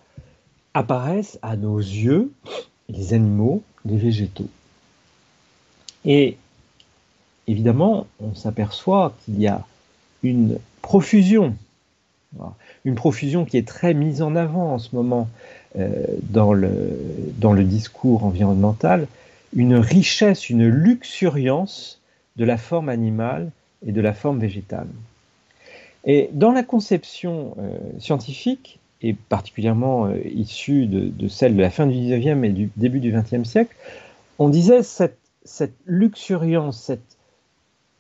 apparaissent 0.75 1.39
à 1.43 1.57
nos 1.57 1.79
yeux 1.79 2.33
les 2.89 3.15
animaux, 3.15 3.63
les 3.85 3.97
végétaux. 3.97 4.49
Et 6.05 6.37
évidemment, 7.47 8.07
on 8.21 8.35
s'aperçoit 8.35 9.15
qu'il 9.25 9.41
y 9.41 9.47
a 9.47 9.65
une 10.23 10.59
profusion, 10.83 11.55
une 12.85 12.95
profusion 12.95 13.45
qui 13.45 13.57
est 13.57 13.67
très 13.67 13.95
mise 13.95 14.23
en 14.23 14.37
avant 14.37 14.75
en 14.75 14.79
ce 14.79 14.95
moment 14.95 15.29
euh, 15.79 16.05
dans, 16.23 16.53
le, 16.53 17.65
discours 17.65 18.25
environnemental 18.25 19.07
une 19.55 19.77
richesse, 19.77 20.49
une 20.49 20.67
luxuriance 20.67 22.01
de 22.37 22.45
la 22.45 22.57
forme 22.57 22.89
animale 22.89 23.51
et 23.87 23.93
de 23.93 24.01
la 24.01 24.13
forme 24.13 24.39
végétale. 24.39 24.87
Et 26.05 26.31
dans 26.33 26.53
la 26.53 26.63
conception 26.63 27.57
euh, 27.59 27.79
scientifique, 27.99 28.79
et 29.03 29.15
particulièrement 29.15 30.07
euh, 30.07 30.19
issue 30.35 30.87
de, 30.87 31.29
celle 31.29 31.57
de 31.57 31.61
la 31.61 31.71
fin 31.71 31.87
du 31.87 31.95
19e 31.95 32.45
et 32.45 32.51
du 32.51 32.71
début 32.77 33.01
du 33.01 33.13
20e 33.13 33.45
siècle, 33.45 33.75
on 34.39 34.49
disait 34.49 34.83
cette, 34.83 35.19
cette 35.45 35.75
luxuriance, 35.87 36.81
cette 36.81 37.17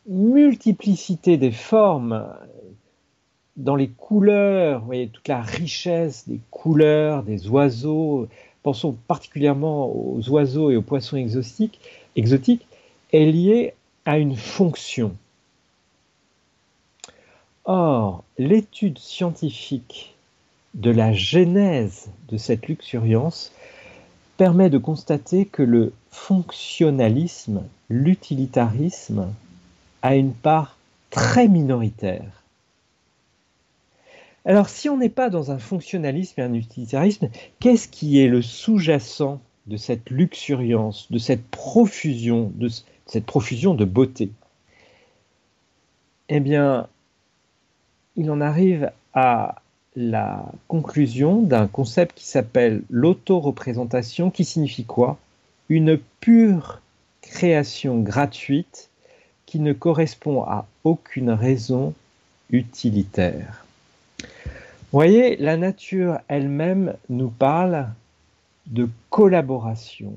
multiplicité 0.08 1.36
des 1.36 1.52
formes 1.52 2.26
dans 3.56 3.76
les 3.76 3.88
couleurs, 3.88 4.84
toute 5.12 5.28
la 5.28 5.42
richesse 5.42 6.28
des 6.28 6.40
couleurs, 6.50 7.22
des 7.22 7.48
oiseaux, 7.48 8.28
pensons 8.62 8.96
particulièrement 9.08 9.86
aux 9.88 10.28
oiseaux 10.30 10.70
et 10.70 10.76
aux 10.76 10.82
poissons 10.82 11.16
exotiques, 11.16 11.80
exotiques 12.16 12.66
est 13.12 13.26
liée 13.26 13.74
à 14.04 14.18
une 14.18 14.36
fonction. 14.36 15.14
Or, 17.64 18.24
l'étude 18.38 18.98
scientifique 18.98 20.14
de 20.74 20.90
la 20.90 21.12
genèse 21.12 22.10
de 22.28 22.36
cette 22.36 22.66
luxuriance 22.66 23.52
permet 24.36 24.70
de 24.70 24.78
constater 24.78 25.44
que 25.44 25.62
le 25.62 25.92
fonctionnalisme, 26.10 27.64
l'utilitarisme, 27.88 29.32
a 30.02 30.14
une 30.14 30.32
part 30.32 30.78
très 31.10 31.48
minoritaire. 31.48 32.39
Alors 34.44 34.68
si 34.68 34.88
on 34.88 34.96
n'est 34.96 35.08
pas 35.10 35.28
dans 35.30 35.50
un 35.50 35.58
fonctionnalisme 35.58 36.40
et 36.40 36.44
un 36.44 36.54
utilitarisme, 36.54 37.28
qu'est-ce 37.58 37.88
qui 37.88 38.20
est 38.20 38.28
le 38.28 38.42
sous-jacent 38.42 39.40
de 39.66 39.76
cette 39.76 40.10
luxuriance, 40.10 41.10
de 41.10 41.18
cette 41.18 41.44
profusion, 41.46 42.50
de 42.54 43.84
beauté? 43.84 44.30
Eh 46.30 46.40
bien, 46.40 46.88
il 48.16 48.30
en 48.30 48.40
arrive 48.40 48.90
à 49.12 49.56
la 49.96 50.44
conclusion 50.68 51.42
d'un 51.42 51.66
concept 51.66 52.16
qui 52.16 52.24
s'appelle 52.24 52.82
l'autoreprésentation, 52.88 54.30
qui 54.30 54.44
signifie 54.44 54.84
quoi? 54.84 55.18
Une 55.68 55.98
pure 56.20 56.80
création 57.20 58.00
gratuite 58.00 58.88
qui 59.44 59.58
ne 59.60 59.72
correspond 59.72 60.42
à 60.44 60.66
aucune 60.84 61.30
raison 61.30 61.94
utilitaire. 62.50 63.66
Voyez, 64.92 65.36
la 65.36 65.56
nature 65.56 66.18
elle-même 66.26 66.96
nous 67.08 67.30
parle 67.30 67.90
de 68.66 68.88
collaboration, 69.08 70.14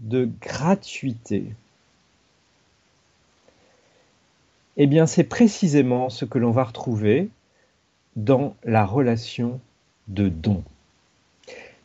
de 0.00 0.28
gratuité. 0.42 1.46
Eh 4.76 4.86
bien, 4.86 5.06
c'est 5.06 5.24
précisément 5.24 6.10
ce 6.10 6.26
que 6.26 6.38
l'on 6.38 6.50
va 6.50 6.64
retrouver 6.64 7.30
dans 8.16 8.54
la 8.64 8.84
relation 8.84 9.60
de 10.08 10.28
don. 10.28 10.62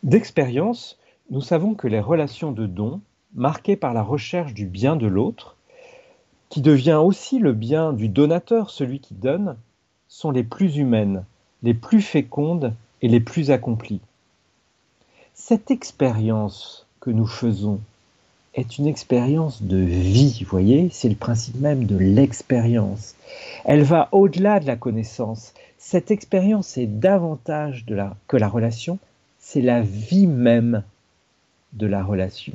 D'expérience, 0.04 0.98
nous 1.30 1.42
savons 1.42 1.76
que 1.76 1.88
les 1.88 2.02
relations 2.02 2.52
de 2.52 2.66
don, 2.66 3.00
marquées 3.36 3.78
par 3.78 3.94
la 3.94 4.04
recherche 4.04 4.54
du 4.54 4.66
bien 4.66 4.98
de 4.98 5.08
l'autre, 5.08 5.56
qui 6.50 6.62
devient 6.62 7.00
aussi 7.02 7.40
le 7.40 7.54
bien 7.54 7.94
du 7.94 8.10
donateur, 8.10 8.70
celui 8.70 9.00
qui 9.00 9.14
donne, 9.14 9.56
sont 10.10 10.32
les 10.32 10.44
plus 10.44 10.76
humaines, 10.76 11.24
les 11.64 11.74
plus 11.74 12.02
fécondes 12.02 12.74
et 13.02 13.08
les 13.08 13.20
plus 13.20 13.52
accomplies. 13.52 14.02
Cette 15.34 15.72
expérience 15.72 16.86
que 17.00 17.10
nous 17.10 17.28
faisons 17.28 17.80
est 18.56 18.78
une 18.78 18.88
expérience 18.88 19.62
de 19.62 19.78
vie, 19.78 20.40
vous 20.42 20.50
voyez, 20.50 20.90
c'est 20.92 21.10
le 21.10 21.16
principe 21.16 21.60
même 21.60 21.86
de 21.86 21.98
l'expérience. 21.98 23.16
Elle 23.64 23.84
va 23.84 24.10
au-delà 24.12 24.60
de 24.60 24.68
la 24.68 24.76
connaissance. 24.76 25.54
Cette 25.78 26.12
expérience 26.12 26.78
est 26.78 26.88
davantage 26.88 27.86
que 28.28 28.38
la 28.38 28.48
relation, 28.48 29.00
c'est 29.40 29.62
la 29.62 29.82
vie 29.82 30.28
même 30.28 30.84
de 31.74 31.88
la 31.88 32.04
relation. 32.04 32.54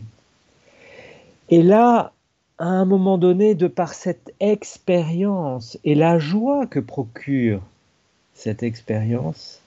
Et 1.48 1.62
là, 1.62 2.12
à 2.58 2.66
un 2.66 2.84
moment 2.84 3.18
donné, 3.18 3.54
de 3.54 3.66
par 3.66 3.94
cette 3.94 4.32
expérience 4.40 5.78
et 5.84 5.94
la 5.94 6.18
joie 6.18 6.66
que 6.66 6.80
procure 6.80 7.60
cette 8.34 8.62
expérience, 8.62 9.60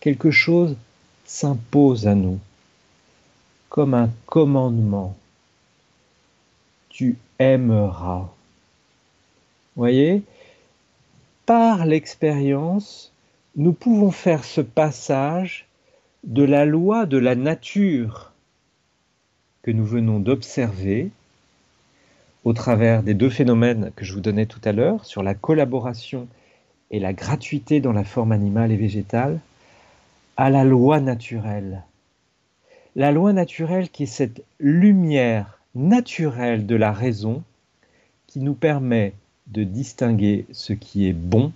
quelque 0.00 0.30
chose 0.30 0.76
s'impose 1.24 2.06
à 2.06 2.14
nous, 2.14 2.38
comme 3.68 3.94
un 3.94 4.10
commandement. 4.26 5.16
Tu 6.88 7.18
aimeras. 7.38 8.30
Voyez, 9.74 10.22
par 11.44 11.84
l'expérience, 11.84 13.12
nous 13.56 13.72
pouvons 13.72 14.10
faire 14.10 14.44
ce 14.44 14.60
passage 14.60 15.66
de 16.24 16.42
la 16.42 16.64
loi 16.64 17.06
de 17.06 17.18
la 17.18 17.34
nature 17.34 18.32
que 19.62 19.70
nous 19.70 19.84
venons 19.84 20.20
d'observer 20.20 21.10
au 22.44 22.52
travers 22.52 23.02
des 23.02 23.14
deux 23.14 23.30
phénomènes 23.30 23.90
que 23.96 24.04
je 24.04 24.12
vous 24.12 24.20
donnais 24.20 24.46
tout 24.46 24.60
à 24.64 24.72
l'heure 24.72 25.04
sur 25.04 25.22
la 25.22 25.34
collaboration 25.34 26.28
et 26.90 27.00
la 27.00 27.12
gratuité 27.12 27.80
dans 27.80 27.92
la 27.92 28.04
forme 28.04 28.32
animale 28.32 28.72
et 28.72 28.76
végétale, 28.76 29.40
à 30.36 30.50
la 30.50 30.64
loi 30.64 31.00
naturelle. 31.00 31.82
La 32.94 33.12
loi 33.12 33.32
naturelle 33.32 33.90
qui 33.90 34.04
est 34.04 34.06
cette 34.06 34.42
lumière 34.58 35.60
naturelle 35.74 36.66
de 36.66 36.76
la 36.76 36.92
raison 36.92 37.42
qui 38.26 38.40
nous 38.40 38.54
permet 38.54 39.12
de 39.46 39.64
distinguer 39.64 40.46
ce 40.52 40.72
qui 40.72 41.08
est 41.08 41.12
bon 41.12 41.52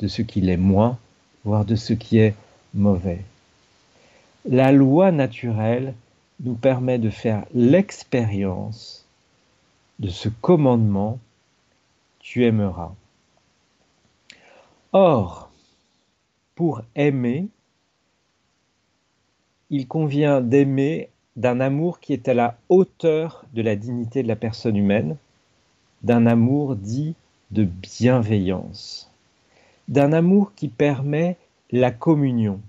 de 0.00 0.08
ce 0.08 0.22
qui 0.22 0.40
l'est 0.40 0.56
moins, 0.56 0.98
voire 1.44 1.64
de 1.64 1.76
ce 1.76 1.92
qui 1.92 2.18
est 2.18 2.34
mauvais. 2.74 3.20
La 4.48 4.72
loi 4.72 5.12
naturelle 5.12 5.94
nous 6.40 6.54
permet 6.54 6.98
de 6.98 7.10
faire 7.10 7.44
l'expérience 7.54 9.04
de 9.98 10.08
ce 10.08 10.30
commandement, 10.30 11.18
tu 12.20 12.46
aimeras. 12.46 12.94
Or, 14.92 15.50
pour 16.56 16.82
aimer, 16.96 17.46
il 19.70 19.86
convient 19.86 20.40
d'aimer 20.40 21.10
d'un 21.36 21.60
amour 21.60 22.00
qui 22.00 22.12
est 22.12 22.28
à 22.28 22.34
la 22.34 22.58
hauteur 22.68 23.44
de 23.54 23.62
la 23.62 23.76
dignité 23.76 24.24
de 24.24 24.28
la 24.28 24.34
personne 24.34 24.76
humaine, 24.76 25.16
d'un 26.02 26.26
amour 26.26 26.74
dit 26.74 27.14
de 27.52 27.64
bienveillance, 27.64 29.10
d'un 29.86 30.12
amour 30.12 30.52
qui 30.56 30.66
permet 30.66 31.36
la 31.70 31.92
communion. 31.92 32.60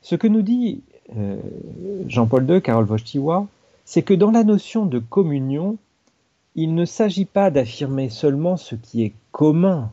Ce 0.00 0.14
que 0.14 0.28
nous 0.28 0.42
dit 0.42 0.82
euh, 1.16 1.40
Jean-Paul 2.06 2.48
II, 2.48 2.62
Carole 2.62 2.86
Wojtyła, 2.86 3.48
c'est 3.84 4.02
que 4.02 4.14
dans 4.14 4.30
la 4.30 4.44
notion 4.44 4.86
de 4.86 5.00
communion, 5.00 5.76
il 6.54 6.74
ne 6.74 6.84
s'agit 6.84 7.24
pas 7.24 7.50
d'affirmer 7.50 8.10
seulement 8.10 8.56
ce 8.56 8.76
qui 8.76 9.02
est 9.02 9.12
commun, 9.32 9.90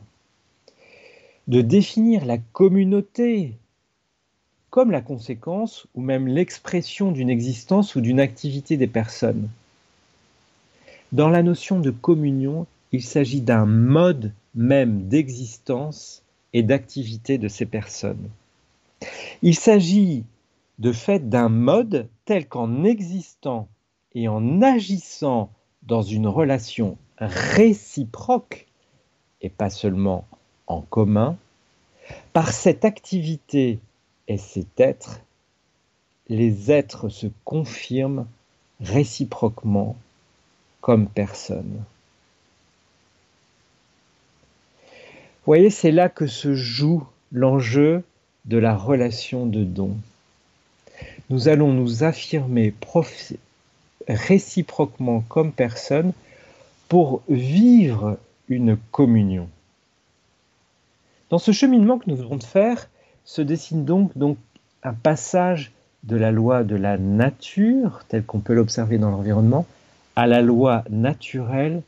de 1.50 1.62
définir 1.62 2.26
la 2.26 2.38
communauté 2.38 3.54
comme 4.70 4.92
la 4.92 5.00
conséquence 5.00 5.88
ou 5.96 6.00
même 6.00 6.28
l'expression 6.28 7.10
d'une 7.10 7.28
existence 7.28 7.96
ou 7.96 8.00
d'une 8.00 8.20
activité 8.20 8.76
des 8.76 8.86
personnes. 8.86 9.48
Dans 11.10 11.28
la 11.28 11.42
notion 11.42 11.80
de 11.80 11.90
communion, 11.90 12.68
il 12.92 13.02
s'agit 13.02 13.40
d'un 13.40 13.66
mode 13.66 14.32
même 14.54 15.08
d'existence 15.08 16.22
et 16.52 16.62
d'activité 16.62 17.36
de 17.36 17.48
ces 17.48 17.66
personnes. 17.66 18.30
Il 19.42 19.56
s'agit 19.56 20.22
de 20.78 20.92
fait 20.92 21.28
d'un 21.28 21.48
mode 21.48 22.08
tel 22.26 22.46
qu'en 22.46 22.84
existant 22.84 23.66
et 24.14 24.28
en 24.28 24.62
agissant 24.62 25.50
dans 25.82 26.02
une 26.02 26.28
relation 26.28 26.96
réciproque, 27.18 28.68
et 29.42 29.48
pas 29.48 29.68
seulement 29.68 30.28
en 30.70 30.82
commun, 30.82 31.36
par 32.32 32.52
cette 32.52 32.84
activité 32.84 33.80
et 34.28 34.38
cet 34.38 34.78
être, 34.78 35.20
les 36.28 36.70
êtres 36.70 37.08
se 37.08 37.26
confirment 37.44 38.26
réciproquement 38.80 39.96
comme 40.80 41.08
personne. 41.08 41.82
Vous 44.84 45.46
voyez, 45.46 45.70
c'est 45.70 45.90
là 45.90 46.08
que 46.08 46.28
se 46.28 46.54
joue 46.54 47.04
l'enjeu 47.32 48.04
de 48.44 48.56
la 48.56 48.76
relation 48.76 49.46
de 49.46 49.64
don. 49.64 49.96
Nous 51.30 51.48
allons 51.48 51.72
nous 51.72 52.04
affirmer 52.04 52.72
réciproquement 54.06 55.24
comme 55.28 55.50
personne 55.50 56.12
pour 56.88 57.22
vivre 57.28 58.18
une 58.48 58.76
communion. 58.92 59.48
Dans 61.30 61.38
ce 61.38 61.52
cheminement 61.52 61.98
que 61.98 62.10
nous 62.10 62.16
devons 62.16 62.40
faire, 62.40 62.88
se 63.24 63.40
dessine 63.40 63.84
donc, 63.84 64.16
donc 64.18 64.36
un 64.82 64.92
passage 64.92 65.70
de 66.02 66.16
la 66.16 66.32
loi 66.32 66.64
de 66.64 66.74
la 66.74 66.98
nature, 66.98 68.02
telle 68.08 68.24
qu'on 68.24 68.40
peut 68.40 68.54
l'observer 68.54 68.98
dans 68.98 69.10
l'environnement, 69.10 69.66
à 70.16 70.26
la 70.26 70.42
loi 70.42 70.84
naturelle 70.90 71.82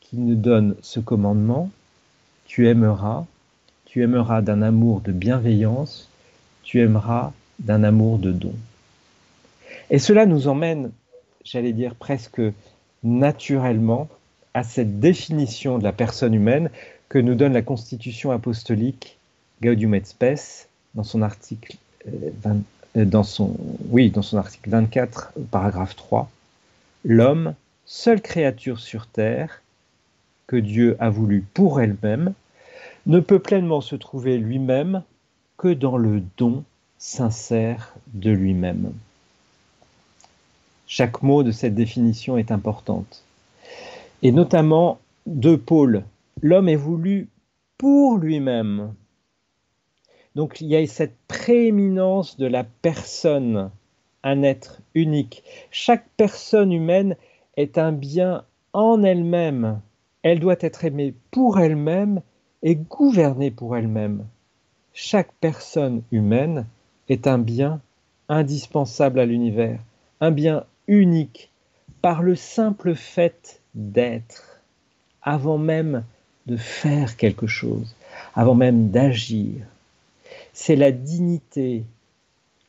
qui 0.00 0.16
nous 0.16 0.34
donne 0.34 0.74
ce 0.82 0.98
commandement, 0.98 1.70
tu 2.46 2.68
aimeras, 2.68 3.24
tu 3.84 4.02
aimeras 4.02 4.42
d'un 4.42 4.62
amour 4.62 5.00
de 5.00 5.12
bienveillance, 5.12 6.08
tu 6.64 6.80
aimeras 6.80 7.32
d'un 7.60 7.84
amour 7.84 8.18
de 8.18 8.32
don. 8.32 8.54
Et 9.90 9.98
cela 10.00 10.26
nous 10.26 10.48
emmène, 10.48 10.90
j'allais 11.44 11.72
dire 11.72 11.94
presque 11.94 12.42
naturellement, 13.04 14.08
à 14.54 14.64
cette 14.64 15.00
définition 15.00 15.78
de 15.78 15.84
la 15.84 15.92
personne 15.92 16.34
humaine 16.34 16.68
que 17.12 17.18
nous 17.18 17.34
donne 17.34 17.52
la 17.52 17.60
Constitution 17.60 18.30
apostolique 18.30 19.18
Gaudium 19.60 19.94
et 19.94 20.02
Spes 20.02 20.66
dans 20.94 21.04
son 21.04 21.20
article 21.20 21.76
euh, 22.08 22.54
euh, 22.96 23.04
dans 23.04 23.22
son, 23.22 23.54
oui, 23.90 24.08
dans 24.08 24.22
son 24.22 24.38
article 24.38 24.70
24, 24.70 25.34
paragraphe 25.50 25.94
3, 25.94 26.30
l'homme, 27.04 27.54
seule 27.84 28.22
créature 28.22 28.80
sur 28.80 29.06
terre 29.08 29.60
que 30.46 30.56
Dieu 30.56 30.96
a 31.00 31.10
voulu 31.10 31.44
pour 31.52 31.82
elle-même, 31.82 32.32
ne 33.04 33.20
peut 33.20 33.40
pleinement 33.40 33.82
se 33.82 33.94
trouver 33.94 34.38
lui-même 34.38 35.02
que 35.58 35.68
dans 35.68 35.98
le 35.98 36.22
don 36.38 36.64
sincère 36.98 37.92
de 38.14 38.30
lui-même. 38.30 38.90
Chaque 40.86 41.22
mot 41.22 41.42
de 41.42 41.52
cette 41.52 41.74
définition 41.74 42.38
est 42.38 42.52
importante. 42.52 43.22
Et 44.22 44.32
notamment 44.32 44.98
deux 45.26 45.58
pôles 45.58 46.04
l'homme 46.42 46.68
est 46.68 46.76
voulu 46.76 47.30
pour 47.78 48.18
lui-même. 48.18 48.94
Donc 50.34 50.60
il 50.60 50.66
y 50.66 50.76
a 50.76 50.86
cette 50.86 51.16
prééminence 51.28 52.36
de 52.36 52.46
la 52.46 52.64
personne, 52.64 53.70
un 54.22 54.42
être 54.42 54.80
unique. 54.94 55.44
Chaque 55.70 56.06
personne 56.16 56.72
humaine 56.72 57.16
est 57.56 57.78
un 57.78 57.92
bien 57.92 58.44
en 58.72 59.02
elle-même. 59.02 59.80
Elle 60.22 60.40
doit 60.40 60.56
être 60.60 60.84
aimée 60.84 61.14
pour 61.30 61.58
elle-même 61.58 62.22
et 62.62 62.76
gouvernée 62.76 63.50
pour 63.50 63.76
elle-même. 63.76 64.26
Chaque 64.94 65.32
personne 65.40 66.02
humaine 66.10 66.66
est 67.08 67.26
un 67.26 67.38
bien 67.38 67.80
indispensable 68.28 69.20
à 69.20 69.26
l'univers, 69.26 69.80
un 70.20 70.30
bien 70.30 70.64
unique 70.86 71.50
par 72.00 72.22
le 72.22 72.34
simple 72.34 72.94
fait 72.94 73.60
d'être, 73.74 74.60
avant 75.22 75.58
même 75.58 76.04
de 76.46 76.56
faire 76.56 77.16
quelque 77.16 77.46
chose, 77.46 77.94
avant 78.34 78.54
même 78.54 78.90
d'agir. 78.90 79.54
C'est 80.52 80.76
la 80.76 80.92
dignité 80.92 81.84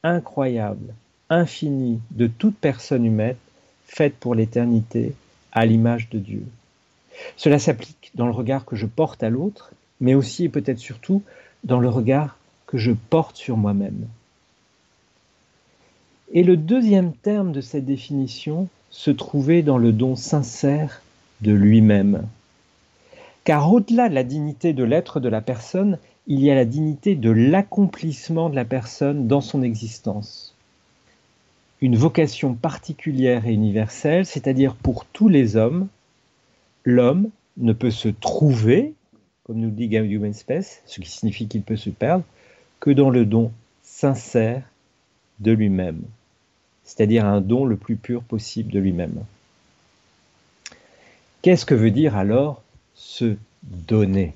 incroyable, 0.03 0.93
infinie 1.29 1.99
de 2.11 2.27
toute 2.27 2.57
personne 2.57 3.05
humaine 3.05 3.35
faite 3.85 4.15
pour 4.15 4.35
l'éternité 4.35 5.13
à 5.51 5.65
l'image 5.65 6.09
de 6.09 6.19
Dieu. 6.19 6.45
Cela 7.37 7.59
s'applique 7.59 8.11
dans 8.15 8.25
le 8.25 8.31
regard 8.31 8.65
que 8.65 8.75
je 8.75 8.85
porte 8.85 9.23
à 9.23 9.29
l'autre, 9.29 9.71
mais 9.99 10.15
aussi 10.15 10.45
et 10.45 10.49
peut-être 10.49 10.79
surtout 10.79 11.23
dans 11.63 11.79
le 11.79 11.89
regard 11.89 12.37
que 12.65 12.77
je 12.77 12.91
porte 12.91 13.37
sur 13.37 13.55
moi-même. 13.55 14.07
Et 16.31 16.43
le 16.43 16.57
deuxième 16.57 17.13
terme 17.13 17.51
de 17.51 17.61
cette 17.61 17.85
définition 17.85 18.67
se 18.89 19.11
trouvait 19.11 19.61
dans 19.61 19.77
le 19.77 19.91
don 19.91 20.15
sincère 20.15 21.01
de 21.41 21.51
lui-même. 21.51 22.27
Car 23.43 23.71
au-delà 23.71 24.09
de 24.09 24.15
la 24.15 24.23
dignité 24.23 24.73
de 24.73 24.83
l'être 24.83 25.19
de 25.19 25.29
la 25.29 25.41
personne, 25.41 25.97
il 26.27 26.39
y 26.39 26.49
a 26.49 26.55
la 26.55 26.65
dignité 26.65 27.15
de 27.15 27.29
l'accomplissement 27.29 28.49
de 28.49 28.55
la 28.55 28.65
personne 28.65 29.27
dans 29.27 29.41
son 29.41 29.61
existence. 29.61 30.55
Une 31.81 31.97
vocation 31.97 32.53
particulière 32.53 33.45
et 33.45 33.53
universelle, 33.53 34.25
c'est-à-dire 34.25 34.75
pour 34.75 35.05
tous 35.05 35.27
les 35.27 35.57
hommes, 35.57 35.89
l'homme 36.85 37.29
ne 37.57 37.73
peut 37.73 37.91
se 37.91 38.07
trouver, 38.07 38.93
comme 39.43 39.57
nous 39.57 39.69
dit 39.69 39.93
Human 39.93 40.33
Space, 40.33 40.81
ce 40.85 41.01
qui 41.01 41.09
signifie 41.09 41.47
qu'il 41.47 41.61
peut 41.61 41.75
se 41.75 41.89
perdre, 41.89 42.23
que 42.79 42.89
dans 42.89 43.09
le 43.09 43.25
don 43.25 43.51
sincère 43.81 44.63
de 45.39 45.51
lui-même, 45.51 46.01
c'est-à-dire 46.85 47.25
un 47.25 47.41
don 47.41 47.65
le 47.65 47.75
plus 47.75 47.97
pur 47.97 48.23
possible 48.23 48.71
de 48.71 48.79
lui-même. 48.79 49.23
Qu'est-ce 51.41 51.65
que 51.65 51.75
veut 51.75 51.91
dire 51.91 52.15
alors 52.15 52.62
se 52.95 53.37
donner 53.63 54.33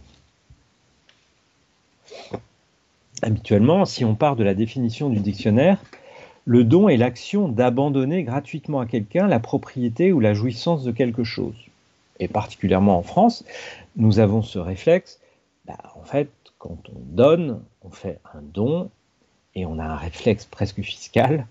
Habituellement, 3.22 3.86
si 3.86 4.06
on 4.06 4.16
part 4.16 4.36
de 4.36 4.44
la 4.44 4.54
définition 4.54 5.10
du 5.10 5.20
dictionnaire, 5.20 5.82
le 6.46 6.64
don 6.64 6.88
est 6.88 6.98
l'action 6.98 7.50
d'abandonner 7.50 8.24
gratuitement 8.24 8.80
à 8.80 8.86
quelqu'un 8.86 9.28
la 9.28 9.40
propriété 9.40 10.14
ou 10.14 10.20
la 10.20 10.34
jouissance 10.34 10.84
de 10.84 10.92
quelque 10.92 11.24
chose. 11.24 11.56
Et 12.20 12.28
particulièrement 12.28 12.98
en 12.98 13.04
France, 13.04 13.44
nous 13.96 14.20
avons 14.20 14.44
ce 14.44 14.60
réflexe, 14.60 15.20
bah, 15.66 15.78
en 15.96 16.04
fait, 16.04 16.30
quand 16.60 16.78
on 16.90 17.00
donne, 17.16 17.60
on 17.84 17.90
fait 17.90 18.20
un 18.34 18.42
don 18.42 18.90
et 19.56 19.66
on 19.66 19.80
a 19.80 19.84
un 19.84 19.96
réflexe 19.96 20.46
presque 20.46 20.82
fiscal, 20.82 21.48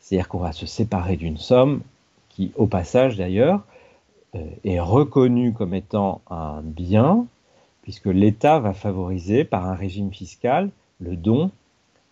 c'est-à-dire 0.00 0.28
qu'on 0.28 0.38
va 0.38 0.52
se 0.52 0.66
séparer 0.66 1.16
d'une 1.16 1.38
somme 1.38 1.82
qui, 2.30 2.52
au 2.56 2.66
passage 2.66 3.16
d'ailleurs, 3.16 3.62
est 4.34 4.80
reconnue 4.80 5.52
comme 5.52 5.74
étant 5.74 6.22
un 6.30 6.62
bien, 6.62 7.26
puisque 7.82 8.06
l'État 8.06 8.58
va 8.60 8.72
favoriser 8.72 9.44
par 9.44 9.66
un 9.66 9.74
régime 9.74 10.12
fiscal 10.12 10.70
le 11.00 11.16
don 11.16 11.50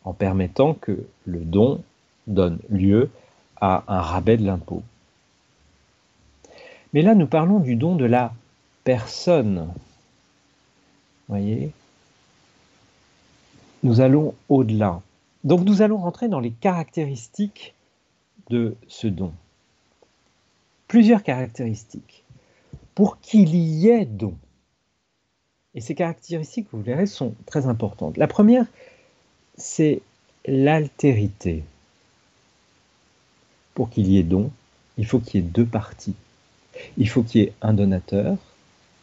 en 0.04 0.12
permettant 0.12 0.74
que 0.74 1.06
le 1.24 1.40
don 1.40 1.82
donne 2.26 2.58
lieu 2.68 3.10
à 3.60 3.84
un 3.88 4.00
rabais 4.00 4.36
de 4.36 4.44
l'impôt. 4.44 4.82
Mais 6.92 7.02
là, 7.02 7.14
nous 7.14 7.26
parlons 7.26 7.60
du 7.60 7.76
don 7.76 7.94
de 7.94 8.04
la 8.04 8.32
personne. 8.84 9.68
Voyez? 11.28 11.72
Nous 13.82 14.00
allons 14.00 14.34
au-delà. 14.48 15.00
Donc 15.44 15.60
nous 15.64 15.82
allons 15.82 15.98
rentrer 15.98 16.28
dans 16.28 16.40
les 16.40 16.50
caractéristiques 16.50 17.74
de 18.50 18.76
ce 18.88 19.06
don. 19.06 19.32
Plusieurs 20.90 21.22
caractéristiques. 21.22 22.24
Pour 22.96 23.20
qu'il 23.20 23.54
y 23.54 23.88
ait 23.90 24.06
don. 24.06 24.34
Et 25.72 25.80
ces 25.80 25.94
caractéristiques, 25.94 26.66
vous 26.72 26.82
verrez, 26.82 27.06
sont 27.06 27.36
très 27.46 27.66
importantes. 27.66 28.16
La 28.16 28.26
première, 28.26 28.66
c'est 29.56 30.02
l'altérité. 30.46 31.62
Pour 33.72 33.88
qu'il 33.88 34.08
y 34.08 34.18
ait 34.18 34.24
don, 34.24 34.50
il 34.98 35.06
faut 35.06 35.20
qu'il 35.20 35.40
y 35.40 35.44
ait 35.44 35.46
deux 35.46 35.64
parties. 35.64 36.16
Il 36.98 37.08
faut 37.08 37.22
qu'il 37.22 37.42
y 37.42 37.44
ait 37.44 37.52
un 37.62 37.72
donateur 37.72 38.36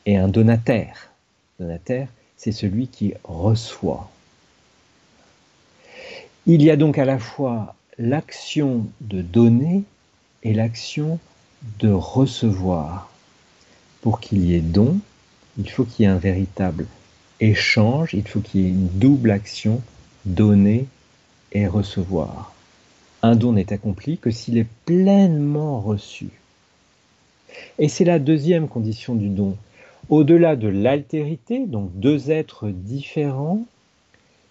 et 0.06 0.18
un 0.18 0.28
donataire. 0.28 1.10
Donataire, 1.58 2.10
c'est 2.36 2.52
celui 2.52 2.90
qui 2.90 3.14
reçoit. 3.24 4.12
Il 6.48 6.62
y 6.62 6.70
a 6.70 6.76
donc 6.76 6.98
à 6.98 7.06
la 7.06 7.18
fois 7.18 7.76
l'action 7.98 8.88
de 9.00 9.22
donner 9.22 9.84
et 10.44 10.54
l'action 10.54 11.18
de 11.80 11.90
recevoir. 11.90 13.10
Pour 14.02 14.20
qu'il 14.20 14.46
y 14.46 14.56
ait 14.56 14.62
don, 14.62 15.00
il 15.58 15.70
faut 15.70 15.84
qu'il 15.84 16.04
y 16.04 16.08
ait 16.08 16.12
un 16.12 16.18
véritable 16.18 16.86
échange, 17.40 18.14
il 18.14 18.28
faut 18.28 18.40
qu'il 18.40 18.62
y 18.62 18.66
ait 18.66 18.70
une 18.70 18.88
double 18.88 19.32
action, 19.32 19.82
donner 20.26 20.86
et 21.52 21.68
recevoir. 21.68 22.54
Un 23.22 23.36
don 23.36 23.54
n'est 23.54 23.74
accompli 23.74 24.18
que 24.18 24.32
s'il 24.32 24.58
est 24.58 24.68
pleinement 24.86 25.82
reçu. 25.82 26.30
Et 27.80 27.90
c'est 27.90 28.06
la 28.06 28.20
deuxième 28.20 28.68
condition 28.68 29.16
du 29.16 29.30
don. 29.30 29.58
Au-delà 30.10 30.56
de 30.56 30.68
l'altérité, 30.68 31.66
donc 31.66 31.90
deux 31.96 32.32
êtres 32.32 32.70
différents, 32.70 33.66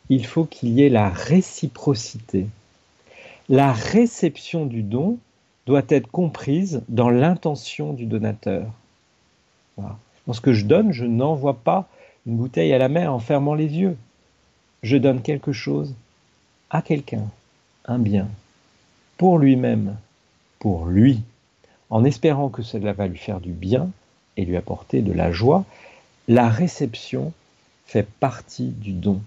il 0.09 0.27
faut 0.27 0.45
qu'il 0.45 0.71
y 0.71 0.83
ait 0.83 0.89
la 0.89 1.09
réciprocité. 1.09 2.47
La 3.49 3.73
réception 3.73 4.67
du 4.67 4.83
don 4.83 5.19
doit 5.67 5.83
être 5.89 6.09
comprise 6.09 6.83
dans 6.89 7.11
l'intention 7.11 7.93
du 7.93 8.07
donateur. 8.07 8.67
Lorsque 10.27 10.53
je 10.53 10.65
donne, 10.65 10.93
je 10.93 11.05
n'envoie 11.05 11.55
pas 11.55 11.89
une 12.27 12.37
bouteille 12.37 12.73
à 12.73 12.79
la 12.79 12.89
mer 12.89 13.13
en 13.13 13.19
fermant 13.19 13.55
les 13.55 13.77
yeux. 13.77 13.97
Je 14.83 14.97
donne 14.97 15.23
quelque 15.23 15.53
chose 15.53 15.95
à 16.71 16.83
quelqu'un, 16.83 17.25
un 17.85 17.99
bien, 17.99 18.29
pour 19.19 19.39
lui-même, 19.39 19.97
pour 20.59 20.87
lui 20.87 21.23
en 21.91 22.05
espérant 22.05 22.49
que 22.49 22.63
cela 22.63 22.93
va 22.93 23.07
lui 23.07 23.19
faire 23.19 23.41
du 23.41 23.53
bien 23.53 23.91
et 24.37 24.45
lui 24.45 24.57
apporter 24.57 25.03
de 25.03 25.13
la 25.13 25.33
joie, 25.33 25.65
la 26.29 26.49
réception 26.49 27.33
fait 27.87 28.07
partie 28.07 28.69
du 28.69 28.93
don. 28.93 29.21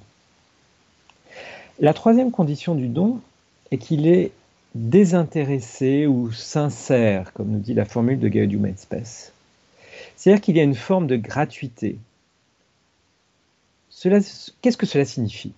La 1.79 1.93
troisième 1.93 2.31
condition 2.31 2.75
du 2.75 2.87
don 2.87 3.21
est 3.71 3.77
qu'il 3.77 4.07
est 4.07 4.31
désintéressé 4.75 6.07
ou 6.07 6.31
sincère, 6.31 7.33
comme 7.33 7.49
nous 7.49 7.59
dit 7.59 7.73
la 7.73 7.85
formule 7.85 8.19
de 8.19 8.29
Gaudium 8.29 8.65
et 8.65 8.75
Spes. 8.75 9.33
C'est-à-dire 10.15 10.41
qu'il 10.41 10.57
y 10.57 10.59
a 10.59 10.63
une 10.63 10.75
forme 10.75 11.07
de 11.07 11.15
gratuité. 11.15 11.97
Qu'est-ce 14.01 14.77
que 14.77 14.85
cela 14.85 15.05
signifie? 15.05 15.53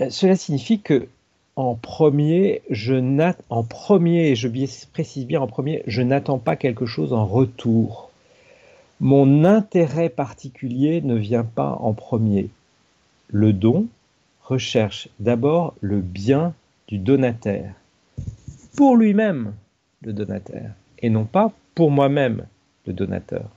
Euh, 0.00 0.10
Cela 0.10 0.36
signifie 0.36 0.80
que 0.80 1.08
en 1.56 1.74
premier, 1.74 2.62
je 2.70 2.94
en 3.50 3.62
premier, 3.62 4.34
je 4.34 4.48
précise 4.92 5.26
bien 5.26 5.40
en 5.40 5.46
premier, 5.46 5.82
je 5.86 6.00
n'attends 6.00 6.38
pas 6.38 6.56
quelque 6.56 6.86
chose 6.86 7.12
en 7.12 7.26
retour. 7.26 8.10
Mon 9.00 9.44
intérêt 9.44 10.08
particulier 10.08 11.02
ne 11.02 11.14
vient 11.14 11.44
pas 11.44 11.76
en 11.80 11.92
premier. 11.92 12.48
Le 13.28 13.52
don 13.52 13.86
recherche 14.44 15.08
d'abord 15.20 15.74
le 15.80 16.00
bien 16.00 16.54
du 16.92 16.98
donataire, 16.98 17.72
pour 18.76 18.98
lui-même, 18.98 19.54
le 20.02 20.12
donataire, 20.12 20.72
et 20.98 21.08
non 21.08 21.24
pas 21.24 21.50
pour 21.74 21.90
moi-même, 21.90 22.44
le 22.86 22.92
donateur. 22.92 23.48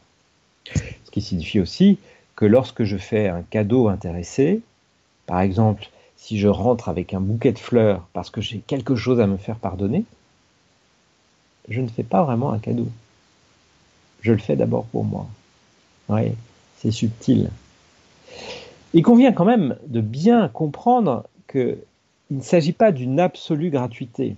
Ce 0.73 1.11
qui 1.11 1.19
signifie 1.19 1.59
aussi 1.59 1.99
que 2.37 2.45
lorsque 2.45 2.85
je 2.85 2.95
fais 2.95 3.27
un 3.27 3.41
cadeau 3.41 3.89
intéressé, 3.89 4.61
par 5.25 5.41
exemple 5.41 5.89
si 6.15 6.39
je 6.39 6.47
rentre 6.47 6.87
avec 6.87 7.13
un 7.13 7.19
bouquet 7.19 7.51
de 7.51 7.59
fleurs 7.59 8.07
parce 8.13 8.29
que 8.29 8.39
j'ai 8.39 8.59
quelque 8.59 8.95
chose 8.95 9.19
à 9.19 9.27
me 9.27 9.35
faire 9.35 9.57
pardonner, 9.57 10.05
je 11.67 11.81
ne 11.81 11.89
fais 11.89 12.03
pas 12.03 12.23
vraiment 12.23 12.53
un 12.53 12.59
cadeau. 12.59 12.87
Je 14.21 14.31
le 14.31 14.37
fais 14.37 14.55
d'abord 14.55 14.85
pour 14.85 15.03
moi. 15.03 15.27
Oui, 16.07 16.31
c'est 16.77 16.91
subtil. 16.91 17.49
Il 18.93 19.03
convient 19.03 19.33
quand 19.33 19.43
même 19.43 19.75
de 19.87 19.99
bien 19.99 20.47
comprendre 20.47 21.25
qu'il 22.27 22.37
ne 22.37 22.41
s'agit 22.41 22.73
pas 22.73 22.91
d'une 22.91 23.19
absolue 23.19 23.69
gratuité. 23.69 24.35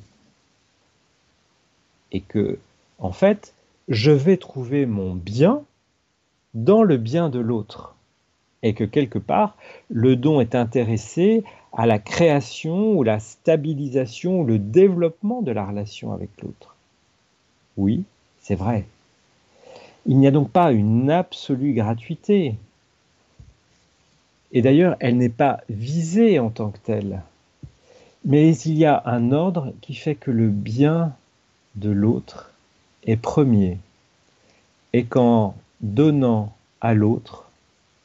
Et 2.12 2.22
que, 2.22 2.58
en 3.00 3.12
fait, 3.12 3.54
je 3.88 4.12
vais 4.12 4.38
trouver 4.38 4.86
mon 4.86 5.14
bien 5.14 5.64
dans 6.54 6.84
le 6.84 6.98
bien 6.98 7.30
de 7.30 7.40
l'autre. 7.40 7.96
Et 8.64 8.74
que 8.74 8.84
quelque 8.84 9.20
part, 9.20 9.56
le 9.90 10.16
don 10.16 10.42
est 10.42 10.56
intéressé 10.56 11.44
à 11.74 11.86
la 11.86 12.00
création 12.00 12.94
ou 12.94 13.04
la 13.04 13.20
stabilisation 13.20 14.42
ou 14.42 14.44
le 14.46 14.58
développement 14.58 15.42
de 15.42 15.52
la 15.52 15.66
relation 15.66 16.12
avec 16.12 16.30
l'autre. 16.42 16.76
Oui, 17.78 18.04
c'est 18.42 18.56
vrai. 18.56 18.86
Il 20.08 20.18
n'y 20.18 20.28
a 20.28 20.32
donc 20.32 20.50
pas 20.50 20.72
une 20.72 21.12
absolue 21.12 21.74
gratuité. 21.74 22.56
Et 24.54 24.62
d'ailleurs, 24.62 24.96
elle 25.00 25.18
n'est 25.18 25.30
pas 25.30 25.62
visée 25.70 26.40
en 26.40 26.50
tant 26.50 26.72
que 26.72 26.80
telle. 26.80 27.22
Mais 28.28 28.56
il 28.56 28.78
y 28.78 28.86
a 28.86 29.02
un 29.06 29.32
ordre 29.32 29.74
qui 29.82 29.96
fait 29.96 30.14
que 30.14 30.30
le 30.30 30.50
bien 30.50 31.16
de 31.76 31.90
l'autre 31.90 32.52
est 33.04 33.18
premier. 33.18 33.80
Et 34.94 35.04
qu'en 35.04 35.56
donnant 35.82 36.56
à 36.80 36.94
l'autre, 36.94 37.50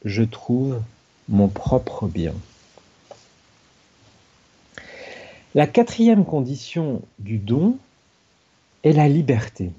je 0.07 0.23
trouve 0.23 0.81
mon 1.29 1.49
propre 1.49 2.07
bien. 2.07 2.35
La 5.55 5.67
quatrième 5.67 6.25
condition 6.25 7.03
du 7.19 7.37
don 7.37 7.77
est 8.85 8.95
la 8.95 9.09
liberté 9.09 9.71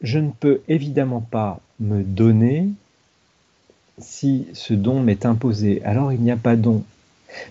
je 0.00 0.18
ne 0.18 0.30
peux 0.30 0.60
évidemment 0.68 1.20
pas 1.20 1.60
me 1.80 2.02
donner 2.02 2.68
si 3.98 4.46
ce 4.52 4.74
don 4.74 5.00
m'est 5.00 5.24
imposé. 5.24 5.82
Alors 5.84 6.12
il 6.12 6.20
n'y 6.20 6.30
a 6.30 6.36
pas 6.36 6.56
don. 6.56 6.84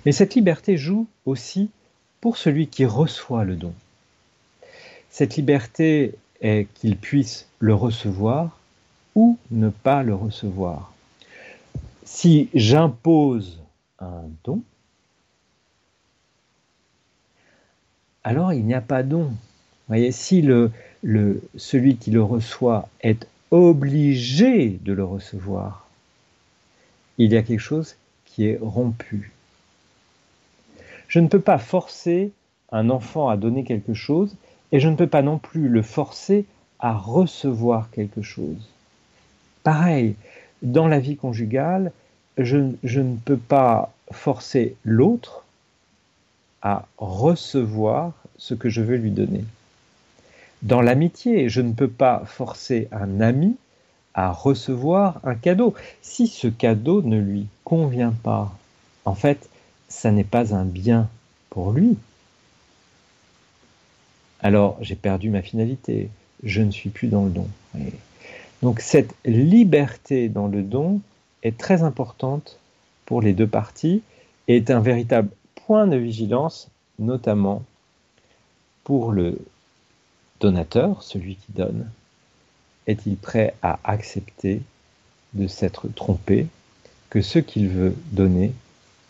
Mais 0.05 0.11
cette 0.11 0.35
liberté 0.35 0.77
joue 0.77 1.07
aussi 1.25 1.69
pour 2.21 2.37
celui 2.37 2.67
qui 2.67 2.85
reçoit 2.85 3.43
le 3.43 3.55
don. 3.55 3.73
Cette 5.09 5.35
liberté 5.35 6.15
est 6.41 6.67
qu'il 6.75 6.97
puisse 6.97 7.47
le 7.59 7.73
recevoir 7.73 8.59
ou 9.15 9.37
ne 9.51 9.69
pas 9.69 10.03
le 10.03 10.13
recevoir. 10.13 10.93
Si 12.03 12.49
j'impose 12.53 13.59
un 13.99 14.23
don, 14.43 14.61
alors 18.23 18.53
il 18.53 18.65
n'y 18.65 18.73
a 18.73 18.81
pas 18.81 19.03
don. 19.03 19.31
Si 20.11 20.43
celui 21.55 21.97
qui 21.97 22.11
le 22.11 22.23
reçoit 22.23 22.89
est 23.01 23.27
obligé 23.51 24.79
de 24.83 24.93
le 24.93 25.05
recevoir, 25.05 25.87
il 27.17 27.31
y 27.31 27.37
a 27.37 27.43
quelque 27.43 27.59
chose 27.59 27.95
qui 28.25 28.47
est 28.47 28.57
rompu. 28.59 29.31
Je 31.07 31.19
ne 31.19 31.27
peux 31.27 31.39
pas 31.39 31.57
forcer 31.57 32.31
un 32.71 32.89
enfant 32.89 33.29
à 33.29 33.37
donner 33.37 33.63
quelque 33.63 33.93
chose 33.93 34.35
et 34.71 34.79
je 34.79 34.89
ne 34.89 34.95
peux 34.95 35.07
pas 35.07 35.21
non 35.21 35.37
plus 35.37 35.69
le 35.69 35.81
forcer 35.81 36.45
à 36.79 36.93
recevoir 36.93 37.89
quelque 37.91 38.21
chose. 38.21 38.69
Pareil, 39.63 40.15
dans 40.61 40.87
la 40.87 40.99
vie 40.99 41.15
conjugale, 41.15 41.91
je, 42.37 42.57
ne 42.57 43.15
peux 43.15 43.37
pas 43.37 43.93
forcer 44.11 44.75
l'autre 44.83 45.45
à 46.61 46.85
recevoir 46.97 48.13
ce 48.37 48.53
que 48.53 48.69
je 48.69 48.81
veux 48.81 48.97
lui 48.97 49.11
donner. 49.11 49.43
Dans 50.61 50.81
l'amitié, 50.81 51.49
je 51.49 51.61
ne 51.61 51.73
peux 51.73 51.87
pas 51.87 52.23
forcer 52.25 52.87
un 52.91 53.21
ami 53.21 53.55
à 54.13 54.31
recevoir 54.31 55.19
un 55.23 55.35
cadeau. 55.35 55.73
Si 56.01 56.27
ce 56.27 56.47
cadeau 56.47 57.01
ne 57.01 57.19
lui 57.19 57.47
convient 57.63 58.13
pas, 58.23 58.57
en 59.05 59.15
fait, 59.15 59.49
ça 59.87 60.11
n'est 60.11 60.23
pas 60.23 60.53
un 60.53 60.65
bien 60.65 61.09
pour 61.49 61.71
lui. 61.71 61.97
Alors 64.41 64.77
j'ai 64.81 64.95
perdu 64.95 65.29
ma 65.29 65.41
finalité, 65.41 66.09
je 66.43 66.61
ne 66.61 66.71
suis 66.71 66.89
plus 66.89 67.07
dans 67.07 67.25
le 67.25 67.31
don. 67.31 67.47
donc 68.61 68.79
cette 68.79 69.15
liberté 69.25 70.29
dans 70.29 70.47
le 70.47 70.61
don 70.61 71.01
est 71.43 71.57
très 71.57 71.83
importante 71.83 72.59
pour 73.05 73.21
les 73.21 73.33
deux 73.33 73.47
parties 73.47 74.01
et 74.47 74.57
est 74.57 74.69
un 74.69 74.79
véritable 74.79 75.29
point 75.65 75.87
de 75.87 75.97
vigilance, 75.97 76.69
notamment 76.99 77.63
pour 78.83 79.11
le 79.11 79.39
donateur, 80.39 81.01
celui 81.01 81.35
qui 81.35 81.51
donne, 81.53 81.89
est-il 82.87 83.17
prêt 83.17 83.55
à 83.61 83.79
accepter 83.83 84.61
de 85.33 85.47
s'être 85.47 85.87
trompé, 85.89 86.47
que 87.09 87.21
ce 87.21 87.39
qu'il 87.39 87.69
veut 87.69 87.95
donner 88.11 88.51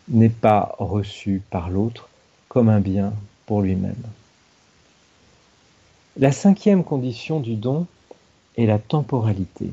n'est 0.08 0.30
pas 0.30 0.76
reçu 0.80 1.41
par 1.50 1.70
l'autre 1.70 2.10
comme 2.48 2.70
un 2.70 2.80
bien 2.80 3.13
pour 3.46 3.62
lui-même 3.62 3.96
La 6.18 6.32
cinquième 6.32 6.84
condition 6.84 7.39
du 7.39 7.56
don 7.56 7.88
est 8.58 8.65
la 8.65 8.80
temporalité. 8.80 9.72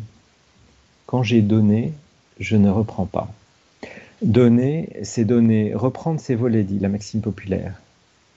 Quand 1.06 1.22
j'ai 1.22 1.42
donné, 1.42 1.92
je 2.40 2.56
ne 2.56 2.70
reprends 2.70 3.06
pas. 3.06 3.32
Donner, 4.22 4.88
c'est 5.02 5.24
donner, 5.24 5.74
reprendre, 5.74 6.20
c'est 6.20 6.34
voler, 6.34 6.64
dit 6.64 6.78
la 6.78 6.88
maxime 6.88 7.20
populaire. 7.20 7.74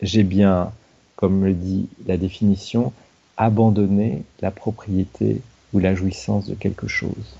J'ai 0.01 0.23
bien, 0.23 0.71
comme 1.15 1.45
le 1.45 1.53
dit 1.53 1.87
la 2.05 2.17
définition, 2.17 2.91
abandonner 3.37 4.23
la 4.41 4.51
propriété 4.51 5.41
ou 5.73 5.79
la 5.79 5.95
jouissance 5.95 6.47
de 6.47 6.55
quelque 6.55 6.87
chose. 6.87 7.37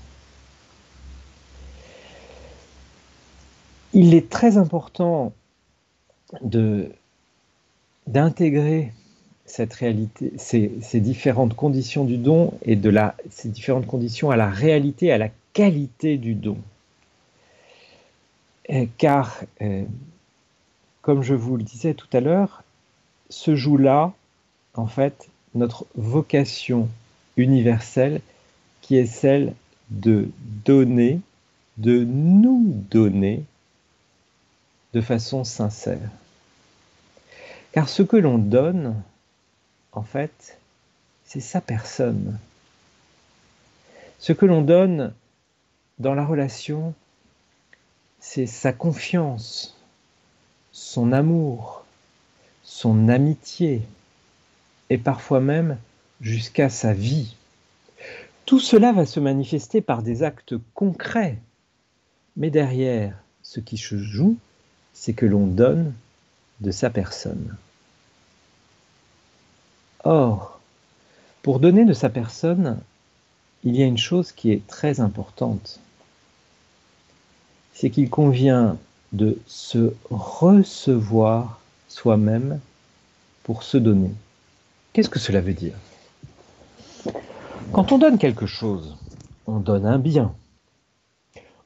Il 3.98 4.12
est 4.12 4.28
très 4.28 4.58
important 4.58 5.32
d'intégrer 8.06 8.92
ces, 9.46 11.00
différentes 11.00 11.56
conditions 11.56 12.04
du 12.04 12.18
don 12.18 12.52
et 12.60 12.76
de 12.76 12.90
la, 12.90 13.14
ces 13.30 13.48
différentes 13.48 13.86
conditions 13.86 14.30
à 14.30 14.36
la 14.36 14.50
réalité, 14.50 15.12
à 15.12 15.16
la 15.16 15.30
qualité 15.54 16.18
du 16.18 16.34
don. 16.34 16.58
car, 18.98 19.40
euh, 19.62 19.82
comme 21.00 21.22
je 21.22 21.32
vous 21.32 21.56
le 21.56 21.62
disais 21.62 21.94
tout 21.94 22.08
à 22.12 22.20
l'heure, 22.20 22.64
ce 23.30 23.56
joue 23.56 23.78
là, 23.78 24.12
en 24.74 24.88
fait, 24.88 25.30
notre 25.54 25.86
vocation 25.94 26.90
universelle 27.38 28.20
qui 28.82 28.98
est 28.98 29.06
celle 29.06 29.54
de 29.88 30.28
donner, 30.66 31.20
de 31.78 32.04
nous 32.04 32.74
donner 32.90 33.42
de 34.92 35.00
façon 35.00 35.44
sincère. 35.44 36.10
Car 37.72 37.88
ce 37.88 38.02
que 38.02 38.16
l'on 38.16 38.38
donne, 38.38 39.02
en 39.92 40.02
fait, 40.02 40.58
c'est 41.24 41.40
sa 41.40 41.60
personne. 41.60 42.38
Ce 44.18 44.32
que 44.32 44.46
l'on 44.46 44.62
donne 44.62 45.12
dans 45.98 46.14
la 46.14 46.24
relation, 46.24 46.94
c'est 48.20 48.46
sa 48.46 48.72
confiance, 48.72 49.76
son 50.72 51.12
amour, 51.12 51.84
son 52.62 53.08
amitié, 53.08 53.82
et 54.90 54.98
parfois 54.98 55.40
même 55.40 55.78
jusqu'à 56.20 56.68
sa 56.68 56.92
vie. 56.92 57.36
Tout 58.44 58.60
cela 58.60 58.92
va 58.92 59.06
se 59.06 59.20
manifester 59.20 59.80
par 59.80 60.02
des 60.02 60.22
actes 60.22 60.54
concrets, 60.74 61.38
mais 62.36 62.50
derrière, 62.50 63.16
ce 63.42 63.60
qui 63.60 63.76
se 63.76 63.98
joue, 63.98 64.36
c'est 64.98 65.12
que 65.12 65.26
l'on 65.26 65.46
donne 65.46 65.92
de 66.60 66.70
sa 66.70 66.88
personne. 66.88 67.54
Or, 70.04 70.58
pour 71.42 71.60
donner 71.60 71.84
de 71.84 71.92
sa 71.92 72.08
personne, 72.08 72.80
il 73.62 73.76
y 73.76 73.82
a 73.82 73.86
une 73.86 73.98
chose 73.98 74.32
qui 74.32 74.50
est 74.50 74.66
très 74.66 75.00
importante. 75.00 75.80
C'est 77.74 77.90
qu'il 77.90 78.08
convient 78.08 78.78
de 79.12 79.38
se 79.46 79.92
recevoir 80.10 81.60
soi-même 81.88 82.58
pour 83.42 83.64
se 83.64 83.76
donner. 83.76 84.12
Qu'est-ce 84.94 85.10
que 85.10 85.18
cela 85.18 85.42
veut 85.42 85.52
dire? 85.52 85.76
Quand 87.72 87.92
on 87.92 87.98
donne 87.98 88.18
quelque 88.18 88.46
chose, 88.46 88.96
on 89.46 89.58
donne 89.58 89.84
un 89.84 89.98
bien. 89.98 90.34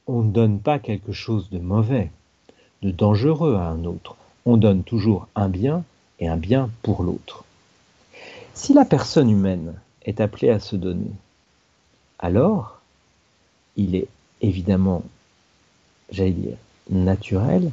On 0.05 0.21
ne 0.21 0.31
donne 0.31 0.59
pas 0.59 0.79
quelque 0.79 1.13
chose 1.13 1.49
de 1.49 1.59
mauvais, 1.59 2.11
de 2.81 2.91
dangereux 2.91 3.55
à 3.55 3.67
un 3.67 3.85
autre. 3.85 4.15
On 4.45 4.57
donne 4.57 4.83
toujours 4.83 5.27
un 5.35 5.49
bien 5.49 5.83
et 6.19 6.27
un 6.27 6.37
bien 6.37 6.69
pour 6.81 7.03
l'autre. 7.03 7.43
Si 8.53 8.73
la 8.73 8.85
personne 8.85 9.29
humaine 9.29 9.73
est 10.03 10.19
appelée 10.19 10.49
à 10.49 10.59
se 10.59 10.75
donner, 10.75 11.11
alors 12.19 12.79
il 13.77 13.95
est 13.95 14.07
évidemment, 14.41 15.03
j'allais 16.11 16.31
dire, 16.31 16.57
naturel 16.89 17.71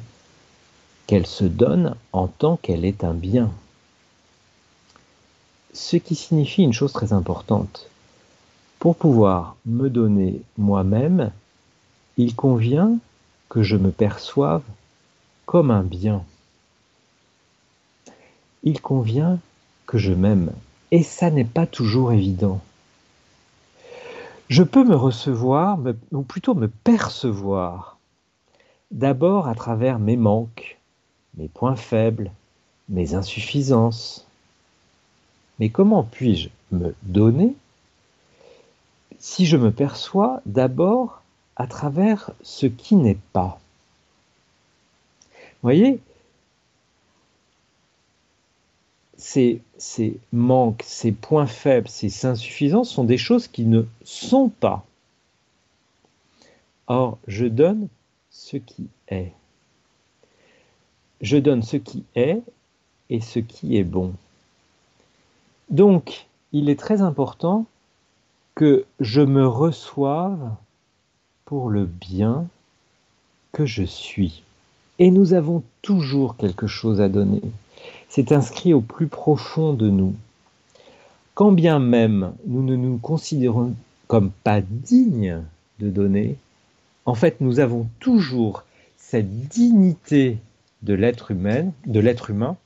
qu'elle 1.07 1.27
se 1.27 1.44
donne 1.44 1.94
en 2.12 2.29
tant 2.29 2.57
qu'elle 2.57 2.85
est 2.85 3.03
un 3.03 3.14
bien 3.14 3.51
ce 5.79 5.97
qui 5.97 6.14
signifie 6.14 6.62
une 6.62 6.73
chose 6.73 6.92
très 6.92 7.12
importante. 7.12 7.88
Pour 8.79 8.97
pouvoir 8.97 9.57
me 9.64 9.88
donner 9.88 10.40
moi-même, 10.57 11.31
il 12.16 12.35
convient 12.35 12.99
que 13.49 13.62
je 13.62 13.77
me 13.77 13.90
perçoive 13.90 14.62
comme 15.49 15.71
un 15.71 15.83
bien. 15.83 16.27
Il 18.65 18.83
convient 18.83 19.39
que 19.87 19.97
je 19.97 20.13
m'aime. 20.13 20.53
Et 20.91 21.03
ça 21.03 21.31
n'est 21.31 21.47
pas 21.47 21.67
toujours 21.67 22.13
évident. 22.13 22.61
Je 24.51 24.63
peux 24.63 24.85
me 24.85 24.95
recevoir, 24.95 25.79
ou 26.13 26.21
plutôt 26.21 26.53
me 26.53 26.69
percevoir, 26.69 27.97
d'abord 28.91 29.49
à 29.49 29.55
travers 29.55 29.99
mes 29.99 30.19
manques, 30.19 30.77
mes 31.39 31.49
points 31.49 31.77
faibles, 31.77 32.31
mes 32.91 33.15
insuffisances. 33.15 34.27
Mais 35.59 35.71
comment 35.71 36.03
puis-je 36.03 36.51
me 36.73 36.95
donner 37.05 37.57
si 39.19 39.47
je 39.47 39.57
me 39.57 39.73
perçois 39.73 40.43
d'abord 40.45 41.23
à 41.57 41.67
travers 41.67 42.33
ce 42.43 42.67
qui 42.67 42.97
n'est 42.97 43.19
pas? 43.33 43.59
Voyez, 45.62 46.01
ces, 49.16 49.61
ces, 49.77 50.18
manques, 50.33 50.83
ces 50.85 51.12
points 51.12 51.47
faibles, 51.47 51.88
ces 51.88 52.27
insuffisances 52.27 52.90
sont 52.90 53.05
des 53.05 53.18
choses 53.18 53.49
qui 53.49 53.64
ne 53.64 53.83
sont 54.05 54.49
pas. 54.49 54.85
Or, 56.87 57.18
je 57.27 57.47
donne 57.47 57.88
ce 58.31 58.57
qui 58.57 58.88
est. 59.09 59.33
Je 61.21 61.37
donne 61.37 61.62
ce 61.62 61.77
qui 61.77 62.05
est 62.14 62.40
et 63.11 63.21
ce 63.21 63.40
qui 63.40 63.77
est 63.77 63.85
bon. 63.85 64.14
Donc, 65.68 66.29
il 66.53 66.71
est 66.71 66.79
très 66.79 67.03
important 67.03 67.66
que 68.55 68.87
je 69.01 69.21
me 69.21 69.47
reçoive 69.47 70.55
pour 71.44 71.68
le 71.71 71.85
bien 71.85 72.47
que 73.53 73.66
je 73.66 73.83
suis. 73.83 74.42
Et 74.99 75.11
nous 75.11 75.35
avons 75.35 75.63
toujours 75.83 76.37
quelque 76.37 76.67
chose 76.67 77.01
à 77.01 77.09
donner. 77.09 77.43
C'est 78.09 78.33
inscrit 78.33 78.75
au 78.75 78.81
plus 78.81 79.07
profond 79.07 79.73
de 79.73 79.89
nous. 79.89 80.15
Quand 81.35 81.53
bien 81.53 81.79
même 81.79 82.33
nous 82.47 82.63
ne 82.63 82.75
nous 82.75 82.99
considérons 82.99 83.75
comme 84.09 84.31
pas 84.31 84.61
dignes 84.61 85.43
de 85.79 85.91
donner, 85.91 86.37
en 87.07 87.15
fait 87.15 87.41
nous 87.41 87.61
avons 87.61 87.87
toujours 88.01 88.65
cette 88.97 89.49
dignité 89.49 90.39
de 90.83 90.95
l'être 90.95 91.31
humain, 91.31 91.73
de 91.87 92.01
l'être 92.01 92.31
humain, 92.31 92.57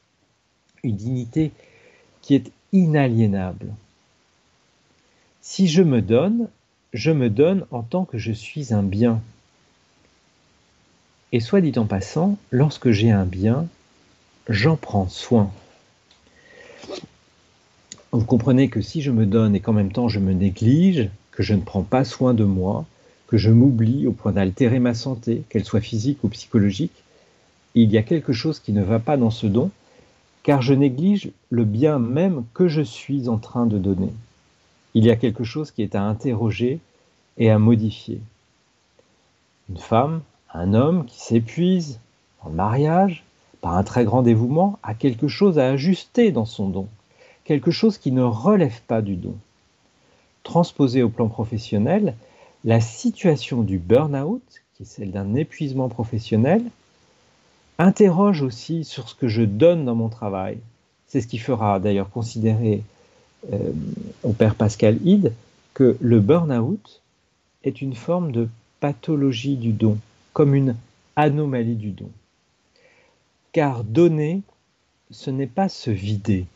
une 0.83 0.97
dignité 0.97 1.53
qui 2.23 2.35
est 2.35 2.51
inaliénable. 2.73 3.67
Si 5.43 5.69
je 5.69 5.83
me 5.83 6.01
donne, 6.01 6.49
je 6.93 7.11
me 7.11 7.29
donne 7.29 7.67
en 7.71 7.83
tant 7.83 8.05
que 8.05 8.19
je 8.19 8.33
suis 8.33 8.73
un 8.73 8.83
bien. 8.83 9.21
Et 11.33 11.41
soit 11.41 11.63
dit 11.63 11.79
en 11.79 11.87
passant, 11.87 12.37
lorsque 12.51 12.91
j'ai 12.91 13.11
un 13.11 13.25
bien, 13.25 13.67
j'en 14.49 14.77
prends 14.77 15.09
soin. 15.09 15.51
Vous 18.13 18.25
comprenez 18.27 18.69
que 18.69 18.83
si 18.83 19.01
je 19.01 19.11
me 19.11 19.25
donne 19.25 19.57
et 19.57 19.61
qu'en 19.61 19.73
même 19.73 19.93
temps 19.93 20.09
je 20.09 20.21
me 20.21 20.35
néglige, 20.35 21.09
que 21.31 21.43
je 21.43 21.55
ne 21.55 21.63
prends 21.63 21.83
pas 21.83 22.05
soin 22.05 22.35
de 22.35 22.45
moi, 22.45 22.85
que 23.27 23.39
je 23.39 23.51
m'oublie 23.51 24.07
au 24.07 24.13
point 24.13 24.33
d'altérer 24.33 24.79
ma 24.79 24.93
santé, 24.93 25.45
qu'elle 25.49 25.65
soit 25.65 25.81
physique 25.81 26.23
ou 26.23 26.29
psychologique, 26.29 26.93
il 27.75 27.91
y 27.91 27.97
a 27.97 28.03
quelque 28.03 28.35
chose 28.35 28.61
qui 28.61 28.73
ne 28.73 28.83
va 28.83 28.99
pas 28.99 29.17
dans 29.17 29.31
ce 29.31 29.47
don, 29.47 29.71
car 30.43 30.61
je 30.61 30.75
néglige 30.75 31.31
le 31.49 31.65
bien 31.65 31.99
même 31.99 32.45
que 32.53 32.69
je 32.69 32.83
suis 32.83 33.31
en 33.31 33.39
train 33.39 33.65
de 33.65 33.79
donner. 33.79 34.13
Il 34.93 35.07
y 35.07 35.11
a 35.11 35.17
quelque 35.17 35.45
chose 35.45 35.71
qui 35.71 35.83
est 35.83 35.95
à 35.95 36.03
interroger 36.03 36.81
et 37.39 37.49
à 37.49 37.59
modifier. 37.59 38.21
Une 39.71 39.79
femme, 39.79 40.21
un 40.55 40.75
homme 40.75 41.07
qui 41.07 41.21
s'épuise 41.21 41.99
en 42.41 42.51
mariage, 42.51 43.25
par 43.61 43.77
un 43.77 43.85
très 43.85 44.05
grand 44.05 44.23
dévouement, 44.23 44.79
a 44.83 44.95
quelque 44.95 45.29
chose 45.29 45.59
à 45.59 45.69
ajuster 45.71 46.33
dans 46.33 46.45
son 46.45 46.69
don, 46.69 46.89
quelque 47.45 47.71
chose 47.71 47.99
qui 47.99 48.11
ne 48.13 48.23
relève 48.23 48.81
pas 48.87 49.03
du 49.03 49.15
don. 49.15 49.37
Transposé 50.43 51.03
au 51.03 51.09
plan 51.09 51.29
professionnel, 51.29 52.15
la 52.65 52.81
situation 52.81 53.63
du 53.63 53.79
burn-out, 53.79 54.43
qui 54.75 54.83
est 54.83 54.87
celle 54.87 55.13
d'un 55.13 55.35
épuisement 55.35 55.89
professionnel, 55.89 56.63
interroge 57.79 58.43
aussi 58.43 58.85
sur 58.85 59.09
ce 59.09 59.15
que 59.15 59.29
je 59.29 59.43
donne 59.43 59.85
dans 59.85 59.95
mon 59.95 60.09
travail. 60.09 60.59
C'est 61.07 61.21
ce 61.21 61.27
qui 61.29 61.39
fera 61.39 61.79
d'ailleurs 61.79 62.11
considérer 62.11 62.83
euh, 63.53 63.73
au 64.23 64.33
père 64.33 64.55
Pascal 64.55 64.99
Hyde 65.05 65.33
que 65.75 65.97
le 66.01 66.21
burn-out 66.21 67.01
est 67.65 67.81
une 67.81 67.95
forme 67.95 68.33
de 68.33 68.49
pathologie 68.81 69.57
du 69.57 69.73
don, 69.73 69.99
comme 70.33 70.55
une 70.55 70.77
anomalie 71.17 71.77
du 71.77 71.91
don. 71.91 72.11
Car 73.53 73.85
donner, 73.85 74.43
ce 75.11 75.31
n'est 75.31 75.47
pas 75.47 75.69
se 75.69 75.91
vider. 75.91 76.47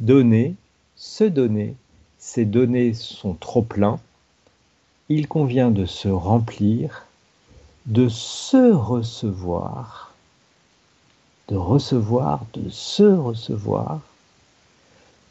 Donner, 0.00 0.54
se 0.96 1.24
donner, 1.24 1.74
ces 2.18 2.44
données 2.44 2.94
sont 2.94 3.34
trop 3.34 3.62
pleins, 3.62 4.00
il 5.08 5.28
convient 5.28 5.70
de 5.70 5.86
se 5.86 6.08
remplir 6.08 7.06
de 7.86 8.08
se 8.08 8.72
recevoir, 8.72 10.14
de 11.48 11.56
recevoir, 11.56 12.46
de 12.54 12.70
se 12.70 13.02
recevoir 13.02 14.00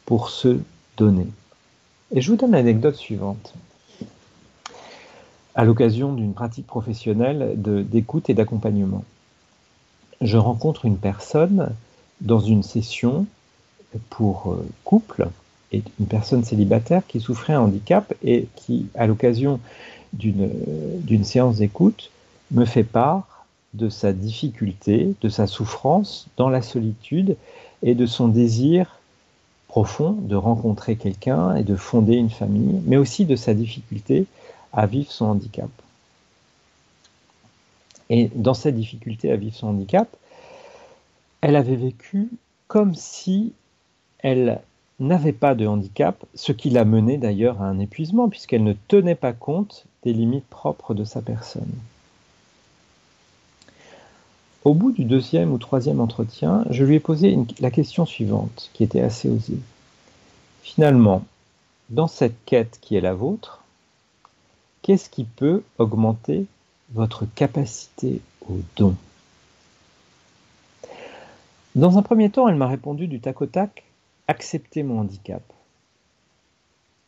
pour 0.06 0.30
se 0.30 0.60
donner. 0.96 1.26
Et 2.12 2.20
je 2.20 2.30
vous 2.30 2.36
donne 2.36 2.52
l'anecdote 2.52 2.94
suivante. 2.94 3.54
À 5.54 5.64
l'occasion 5.64 6.12
d'une 6.12 6.34
pratique 6.34 6.66
professionnelle 6.66 7.54
d'écoute 7.56 8.28
et 8.28 8.34
d'accompagnement, 8.34 9.04
je 10.20 10.36
rencontre 10.36 10.84
une 10.84 10.98
personne 10.98 11.70
dans 12.20 12.40
une 12.40 12.62
session 12.62 13.26
pour 14.10 14.52
euh, 14.52 14.66
couple, 14.84 15.28
et 15.72 15.82
une 16.00 16.06
personne 16.06 16.44
célibataire 16.44 17.02
qui 17.06 17.20
souffrait 17.20 17.52
un 17.52 17.60
handicap 17.60 18.14
et 18.22 18.48
qui, 18.56 18.86
à 18.94 19.06
l'occasion 19.06 19.60
d'une 20.12 21.24
séance 21.24 21.56
d'écoute, 21.56 22.10
me 22.52 22.64
fait 22.64 22.84
part 22.84 23.46
de 23.74 23.88
sa 23.88 24.12
difficulté, 24.12 25.14
de 25.20 25.28
sa 25.28 25.46
souffrance 25.46 26.28
dans 26.36 26.48
la 26.48 26.62
solitude 26.62 27.36
et 27.82 27.94
de 27.94 28.06
son 28.06 28.28
désir 28.28 29.00
profond 29.66 30.12
de 30.12 30.36
rencontrer 30.36 30.94
quelqu'un 30.94 31.56
et 31.56 31.64
de 31.64 31.74
fonder 31.74 32.14
une 32.14 32.30
famille, 32.30 32.80
mais 32.86 32.96
aussi 32.96 33.24
de 33.24 33.34
sa 33.34 33.54
difficulté 33.54 34.26
à 34.74 34.86
vivre 34.86 35.10
son 35.10 35.26
handicap. 35.26 35.70
Et 38.10 38.30
dans 38.34 38.54
cette 38.54 38.76
difficulté 38.76 39.30
à 39.32 39.36
vivre 39.36 39.56
son 39.56 39.68
handicap, 39.68 40.08
elle 41.40 41.56
avait 41.56 41.76
vécu 41.76 42.28
comme 42.68 42.94
si 42.94 43.52
elle 44.18 44.60
n'avait 45.00 45.32
pas 45.32 45.54
de 45.54 45.66
handicap, 45.66 46.24
ce 46.34 46.52
qui 46.52 46.70
l'a 46.70 46.84
mené 46.84 47.18
d'ailleurs 47.18 47.60
à 47.62 47.66
un 47.66 47.78
épuisement, 47.78 48.28
puisqu'elle 48.28 48.64
ne 48.64 48.74
tenait 48.88 49.14
pas 49.14 49.32
compte 49.32 49.86
des 50.02 50.12
limites 50.12 50.46
propres 50.46 50.94
de 50.94 51.04
sa 51.04 51.20
personne. 51.20 51.72
Au 54.64 54.72
bout 54.72 54.92
du 54.92 55.04
deuxième 55.04 55.52
ou 55.52 55.58
troisième 55.58 56.00
entretien, 56.00 56.64
je 56.70 56.84
lui 56.84 56.96
ai 56.96 57.00
posé 57.00 57.36
la 57.60 57.70
question 57.70 58.06
suivante, 58.06 58.70
qui 58.72 58.82
était 58.82 59.02
assez 59.02 59.28
osée. 59.28 59.58
Finalement, 60.62 61.22
dans 61.90 62.08
cette 62.08 62.36
quête 62.46 62.78
qui 62.80 62.96
est 62.96 63.02
la 63.02 63.12
vôtre, 63.12 63.63
qu'est-ce 64.84 65.08
qui 65.08 65.24
peut 65.24 65.62
augmenter 65.78 66.44
votre 66.92 67.24
capacité 67.24 68.20
au 68.46 68.58
don? 68.76 68.94
Dans 71.74 71.96
un 71.96 72.02
premier 72.02 72.30
temps, 72.30 72.46
elle 72.48 72.54
m'a 72.54 72.68
répondu 72.68 73.08
du 73.08 73.18
tac 73.18 73.40
au 73.40 73.46
tac, 73.46 73.82
accepter 74.28 74.82
mon 74.82 75.00
handicap, 75.00 75.42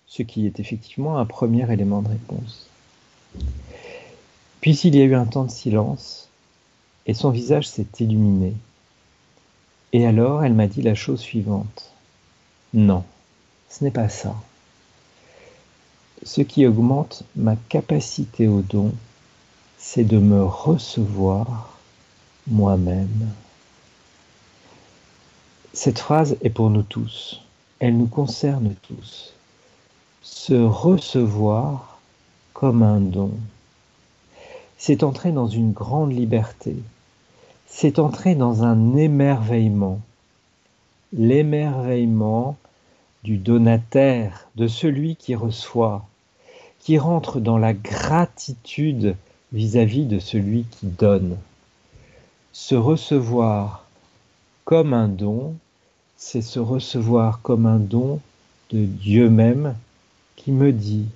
ce 0.07 0.23
qui 0.23 0.47
est 0.47 0.59
effectivement 0.59 1.19
un 1.19 1.27
premier 1.27 1.71
élément 1.71 2.01
de 2.01 2.09
réponse. 2.09 2.67
Puis 4.62 4.79
il 4.79 4.97
y 4.97 5.03
a 5.03 5.05
eu 5.05 5.15
un 5.15 5.27
temps 5.27 5.45
de 5.45 5.51
silence, 5.51 6.31
et 7.05 7.12
son 7.12 7.31
visage 7.31 7.69
s'est 7.69 7.87
illuminé. 8.01 8.55
Et 9.93 10.07
alors 10.07 10.43
elle 10.43 10.55
m'a 10.55 10.67
dit 10.67 10.83
la 10.83 10.94
chose 10.94 11.21
suivante. 11.21 11.92
Non, 12.73 13.05
ce 13.69 13.85
n'est 13.85 13.90
pas 13.90 14.09
ça. 14.09 14.35
Ce 16.27 16.40
qui 16.40 16.66
augmente 16.66 17.22
ma 17.37 17.54
capacité 17.54 18.48
au 18.48 18.60
don, 18.60 18.92
c'est 19.79 20.02
de 20.02 20.18
me 20.18 20.42
recevoir 20.42 21.79
moi-même. 22.48 23.29
Cette 25.72 26.00
phrase 26.00 26.37
est 26.42 26.50
pour 26.50 26.68
nous 26.68 26.83
tous. 26.83 27.42
Elle 27.79 27.96
nous 27.96 28.08
concerne 28.08 28.74
tous. 28.83 29.35
Se 30.20 30.54
recevoir 30.54 32.00
comme 32.54 32.83
un 32.83 32.98
don. 32.98 33.31
C'est 34.79 35.04
entrer 35.04 35.31
dans 35.31 35.46
une 35.46 35.70
grande 35.70 36.12
liberté, 36.12 36.74
c'est 37.66 38.00
entrer 38.00 38.35
dans 38.35 38.64
un 38.64 38.96
émerveillement, 38.96 40.00
l'émerveillement 41.12 42.56
du 43.22 43.37
donataire, 43.37 44.48
de 44.56 44.66
celui 44.66 45.14
qui 45.14 45.37
reçoit, 45.37 46.04
qui 46.87 46.99
rentre 46.99 47.41
dans 47.41 47.59
la 47.59 47.75
gratitude 47.75 49.17
vis-à-vis 49.53 50.05
de 50.05 50.21
celui 50.21 50.67
qui 50.71 50.87
donne. 50.87 51.37
Se 52.53 52.77
recevoir 52.77 53.89
comme 54.65 54.95
un 54.95 55.09
don, 55.09 55.57
c'est 56.17 56.43
se 56.43 56.61
recevoir 56.61 57.43
comme 57.43 57.67
un 57.67 57.81
don 57.81 58.21
de 58.71 58.85
Dieu 58.85 59.29
même 59.29 59.75
qui 60.37 60.53
me 60.53 60.73
dit 60.73 61.07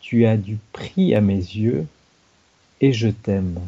tu 0.00 0.24
as 0.24 0.38
du 0.38 0.56
prix 0.72 1.14
à 1.14 1.20
mes 1.20 1.34
yeux 1.34 1.86
et 2.80 2.94
je 2.94 3.08
t'aime. 3.08 3.60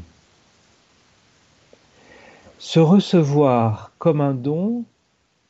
Se 2.59 2.81
recevoir 2.81 3.93
comme 3.99 4.23
un 4.23 4.33
don, 4.33 4.85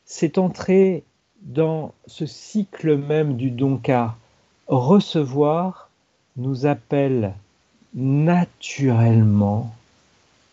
c'est 0.07 0.39
entrer 0.39 1.05
dans 1.41 1.95
ce 2.09 2.27
cycle 2.27 2.97
même 2.97 3.37
du 3.37 3.53
don, 3.53 3.77
car 3.77 4.17
recevoir 4.69 5.89
nous 6.37 6.67
appelle 6.67 7.35
naturellement 7.95 9.75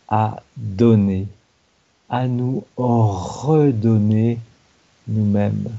à 0.10 0.42
donner, 0.58 1.28
à 2.10 2.28
nous 2.28 2.64
redonner 2.78 4.40
nous-mêmes. 5.08 5.70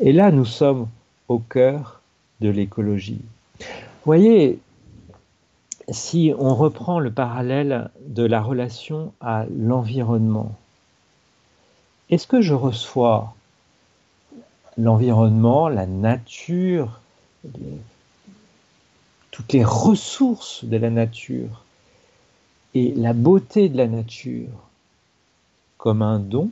Et 0.00 0.12
là, 0.12 0.30
nous 0.30 0.44
sommes 0.44 0.88
au 1.28 1.38
cœur 1.38 2.00
de 2.40 2.48
l'écologie. 2.48 3.22
Voyez, 4.04 4.60
si 5.88 6.32
on 6.38 6.54
reprend 6.54 6.98
le 6.98 7.10
parallèle 7.10 7.90
de 8.06 8.24
la 8.24 8.40
relation 8.40 9.12
à 9.20 9.46
l'environnement, 9.56 10.54
est-ce 12.10 12.26
que 12.26 12.40
je 12.40 12.54
reçois 12.54 13.34
l'environnement, 14.76 15.68
la 15.68 15.86
nature, 15.86 17.00
toutes 19.30 19.52
les 19.52 19.64
ressources 19.64 20.64
de 20.64 20.76
la 20.76 20.90
nature 20.90 21.64
et 22.74 22.92
la 22.94 23.12
beauté 23.12 23.68
de 23.68 23.76
la 23.76 23.86
nature 23.86 24.48
comme 25.78 26.02
un 26.02 26.18
don 26.18 26.50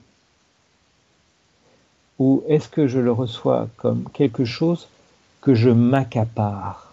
ou 2.18 2.44
est-ce 2.48 2.68
que 2.68 2.86
je 2.86 3.00
le 3.00 3.12
reçois 3.12 3.68
comme 3.76 4.08
quelque 4.12 4.44
chose 4.44 4.88
que 5.40 5.54
je 5.54 5.70
m'accapare? 5.70 6.92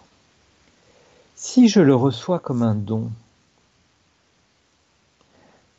Si 1.36 1.68
je 1.68 1.80
le 1.80 1.94
reçois 1.94 2.38
comme 2.38 2.62
un 2.62 2.74
don, 2.74 3.10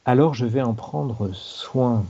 alors 0.06 0.34
je 0.34 0.46
vais 0.46 0.62
en 0.62 0.74
prendre 0.74 1.34
soin. 1.34 2.06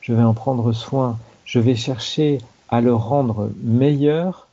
Je 0.00 0.12
vais 0.12 0.22
en 0.22 0.34
prendre 0.34 0.72
soin. 0.72 1.18
Je 1.44 1.58
vais 1.58 1.76
chercher 1.76 2.38
à 2.68 2.80
le 2.80 2.94
rendre 2.94 3.50
meilleur 3.62 4.48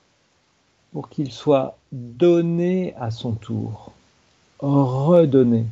pour 0.94 1.10
qu'il 1.10 1.32
soit 1.32 1.78
donné 1.92 2.94
à 2.98 3.12
son 3.12 3.32
tour, 3.32 3.92
redonné. 4.60 5.66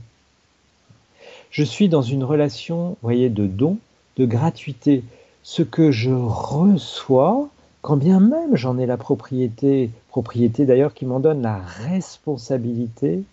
Je 1.52 1.64
suis 1.64 1.88
dans 1.88 2.02
une 2.02 2.24
relation, 2.24 2.98
voyez, 3.02 3.30
de 3.30 3.48
don, 3.48 3.78
de 4.18 4.26
gratuité. 4.26 5.04
Ce 5.44 5.62
que 5.62 5.91
je 5.91 6.12
reçois, 6.12 7.48
quand 7.82 7.98
bien 7.98 8.20
même 8.20 8.56
j'en 8.56 8.78
ai 8.78 8.86
la 8.86 8.98
propriété, 8.98 9.91
propriété 10.10 10.66
d'ailleurs 10.66 10.94
qui 10.94 11.06
m'en 11.06 11.20
donne 11.20 11.41
la 11.41 11.60
responsabilité, 11.60 13.24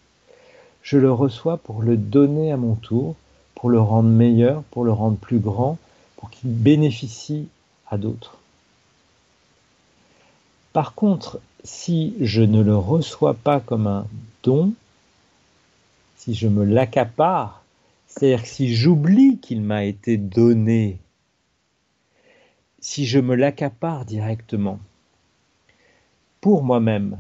je 0.83 0.99
le 0.99 1.13
reçois 1.13 1.57
pour 1.57 1.83
le 1.83 1.97
donner 1.97 2.53
à 2.53 2.57
mon 2.57 2.75
tour, 2.75 3.15
pour 3.55 3.71
le 3.71 3.81
rendre 3.81 4.09
meilleur, 4.09 4.63
pour 4.71 4.85
le 4.85 4.93
rendre 4.93 5.17
plus 5.17 5.39
grand, 5.39 5.79
pour 6.17 6.31
qu'il 6.31 6.51
bénéficie 6.51 7.49
à 7.89 7.99
d'autres. 7.99 8.40
Par 10.73 10.95
contre, 10.95 11.41
si 11.65 12.15
je 12.21 12.43
ne 12.43 12.63
le 12.63 12.77
reçois 12.77 13.35
pas 13.35 13.61
comme 13.61 13.87
un 13.87 14.07
don, 14.43 14.73
si 16.17 16.35
je 16.35 16.49
me 16.49 16.65
l'accapare, 16.65 17.63
c'est-à-dire 18.07 18.43
que 18.43 18.49
si 18.49 18.75
j'oublie 18.75 19.39
qu'il 19.39 19.63
m'a 19.63 19.85
été 19.85 20.17
donné, 20.17 20.99
si 22.81 23.07
je 23.07 23.19
me 23.19 23.35
l'accapare 23.35 24.05
directement, 24.05 24.79
pour 26.41 26.63
moi-même 26.63 27.19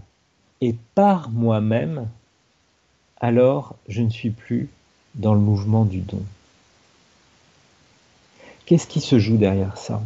et 0.60 0.74
par 0.94 1.30
moi-même, 1.30 2.08
alors 3.20 3.76
je 3.88 4.02
ne 4.02 4.10
suis 4.10 4.30
plus 4.30 4.68
dans 5.14 5.34
le 5.34 5.40
mouvement 5.40 5.84
du 5.84 6.00
don. 6.00 6.22
Qu'est-ce 8.64 8.86
qui 8.86 9.00
se 9.00 9.18
joue 9.18 9.36
derrière 9.36 9.76
ça? 9.76 10.02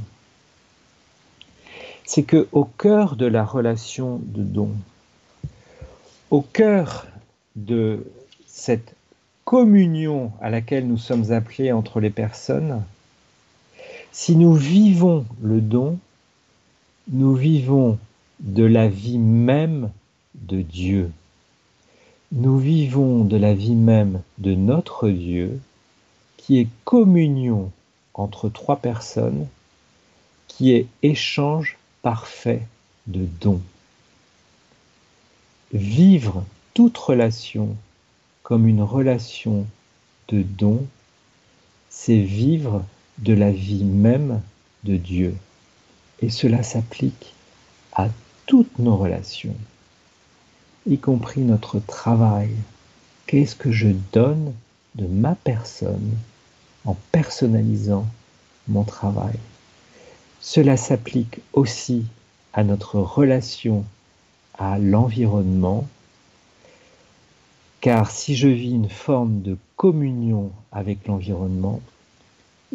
C'est 2.04 2.22
que 2.22 2.48
au 2.52 2.64
cœur 2.64 3.16
de 3.16 3.26
la 3.26 3.44
relation 3.44 4.20
de 4.22 4.42
don, 4.42 4.70
au 6.30 6.42
cœur 6.42 7.06
de 7.56 8.06
cette 8.46 8.94
communion 9.44 10.32
à 10.40 10.50
laquelle 10.50 10.86
nous 10.86 10.98
sommes 10.98 11.32
appelés 11.32 11.72
entre 11.72 12.00
les 12.00 12.10
personnes, 12.10 12.82
si 14.12 14.36
nous 14.36 14.54
vivons 14.54 15.26
le 15.42 15.60
don, 15.60 15.98
nous 17.08 17.34
vivons 17.34 17.98
de 18.40 18.64
la 18.64 18.88
vie 18.88 19.18
même 19.18 19.90
de 20.34 20.62
Dieu. 20.62 21.10
Nous 22.32 22.58
vivons 22.58 23.24
de 23.24 23.36
la 23.36 23.54
vie 23.54 23.74
même 23.74 24.20
de 24.38 24.54
notre 24.54 25.08
Dieu, 25.08 25.60
qui 26.36 26.58
est 26.58 26.68
communion 26.84 27.70
entre 28.14 28.48
trois 28.48 28.76
personnes, 28.76 29.46
qui 30.48 30.72
est 30.72 30.86
échange 31.02 31.78
parfait 32.04 32.60
de 33.06 33.26
don. 33.40 33.62
Vivre 35.72 36.44
toute 36.74 36.98
relation 36.98 37.74
comme 38.42 38.68
une 38.68 38.82
relation 38.82 39.66
de 40.28 40.42
don, 40.42 40.86
c'est 41.88 42.20
vivre 42.20 42.84
de 43.20 43.32
la 43.32 43.50
vie 43.50 43.84
même 43.84 44.42
de 44.84 44.98
Dieu. 44.98 45.34
Et 46.20 46.28
cela 46.28 46.62
s'applique 46.62 47.32
à 47.94 48.08
toutes 48.44 48.78
nos 48.78 48.96
relations, 48.96 49.56
y 50.86 50.98
compris 50.98 51.40
notre 51.40 51.80
travail. 51.80 52.50
Qu'est-ce 53.26 53.56
que 53.56 53.72
je 53.72 53.88
donne 54.12 54.52
de 54.94 55.06
ma 55.06 55.36
personne 55.36 56.18
en 56.84 56.98
personnalisant 57.12 58.06
mon 58.68 58.84
travail? 58.84 59.38
Cela 60.44 60.76
s'applique 60.76 61.40
aussi 61.54 62.04
à 62.52 62.64
notre 62.64 63.00
relation 63.00 63.82
à 64.58 64.78
l'environnement, 64.78 65.88
car 67.80 68.10
si 68.10 68.36
je 68.36 68.48
vis 68.48 68.72
une 68.72 68.90
forme 68.90 69.40
de 69.40 69.56
communion 69.76 70.52
avec 70.70 71.06
l'environnement, 71.06 71.80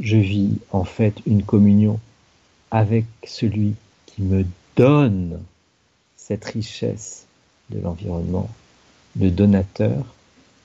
je 0.01 0.17
vis 0.17 0.57
en 0.71 0.83
fait 0.83 1.13
une 1.27 1.43
communion 1.43 1.99
avec 2.71 3.05
celui 3.23 3.75
qui 4.07 4.23
me 4.23 4.45
donne 4.75 5.39
cette 6.17 6.45
richesse 6.45 7.27
de 7.69 7.79
l'environnement, 7.79 8.49
le 9.15 9.29
donateur, 9.29 10.05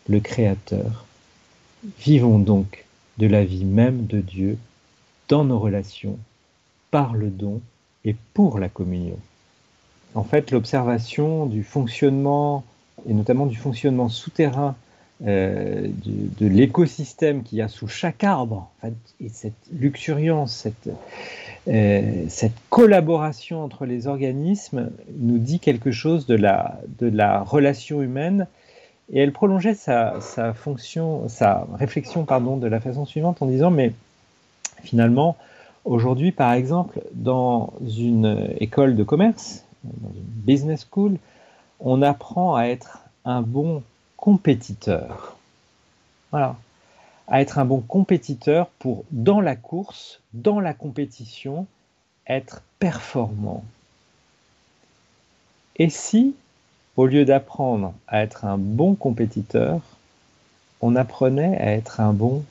le 0.09 0.21
créateur. 0.21 1.05
Vivons 2.01 2.39
donc 2.39 2.87
de 3.19 3.27
la 3.27 3.45
vie 3.45 3.67
même 3.67 4.07
de 4.07 4.23
Dieu 4.23 4.57
dans 5.29 5.45
nos 5.45 5.59
relations 5.59 6.19
par 6.95 7.13
le 7.13 7.29
don 7.29 7.61
et 8.05 8.15
pour 8.35 8.61
la 8.61 8.69
communion. 8.69 9.19
En 10.15 10.23
fait, 10.23 10.53
l'observation 10.53 11.45
du 11.45 11.65
fonctionnement, 11.65 12.63
et 13.09 13.13
notamment 13.13 13.47
du 13.47 13.57
fonctionnement 13.57 14.09
souterrain 14.09 14.77
euh, 15.27 15.89
de, 16.39 16.47
l'écosystème 16.47 17.43
qu'il 17.43 17.59
y 17.59 17.63
a 17.63 17.67
sous 17.67 17.89
chaque 17.89 18.23
arbre, 18.23 18.71
et 19.21 19.29
cette 19.29 19.55
luxuriance, 19.73 20.55
cette, 20.55 20.89
euh, 21.67 22.27
cette 22.29 22.55
collaboration 22.71 23.65
entre 23.65 23.87
les 23.87 24.07
organismes 24.07 24.93
nous 25.19 25.39
dit 25.39 25.59
quelque 25.59 25.91
chose 25.91 26.27
de 26.27 26.37
la, 26.37 26.79
de 27.01 27.09
la 27.09 27.43
relation 27.43 28.03
humaine. 28.03 28.47
Et 29.13 29.19
elle 29.19 29.33
prolongeait 29.33 29.75
sa, 29.75 30.21
sa 30.21 30.55
fonction, 30.55 31.29
sa 31.29 31.67
réflexion 31.75 32.25
pardon, 32.25 32.57
de 32.57 32.69
la 32.69 32.79
façon 32.79 33.05
suivante 33.05 33.43
en 33.43 33.47
disant, 33.47 33.73
mais 33.73 33.93
finalement, 34.85 35.37
Aujourd'hui, 35.85 36.33
par 36.33 36.53
exemple, 36.53 37.03
dans 37.13 37.75
une 37.83 38.55
école 38.59 38.97
de 38.97 39.05
commerce, 39.05 39.65
dans 39.83 40.15
une 40.15 40.23
business 40.23 40.87
school, 40.91 41.19
on 41.81 42.01
apprend 42.01 42.55
à 42.55 42.65
être 42.65 43.01
un 43.27 43.43
bon 43.43 43.83
compétiteur. 44.17 45.37
Voilà. 46.31 46.57
À 47.29 47.43
être 47.43 47.59
un 47.59 47.67
bon 47.67 47.81
compétiteur 47.81 48.69
pour, 48.79 49.05
dans 49.11 49.41
la 49.41 49.57
course, 49.57 50.21
dans 50.33 50.61
la 50.61 50.73
compétition, 50.73 51.67
être 52.27 52.63
performant. 52.79 53.63
Et 55.77 55.91
si, 55.91 56.35
au 56.97 57.07
lieu 57.07 57.27
d'apprendre 57.27 57.93
à 58.09 58.23
être 58.23 58.47
un 58.47 58.57
bon 58.57 58.95
compétiteur, 58.95 59.81
on 60.81 60.97
apprenait 60.97 61.59
à 61.59 61.73
être 61.73 62.01
un 62.01 62.13
bon 62.13 62.43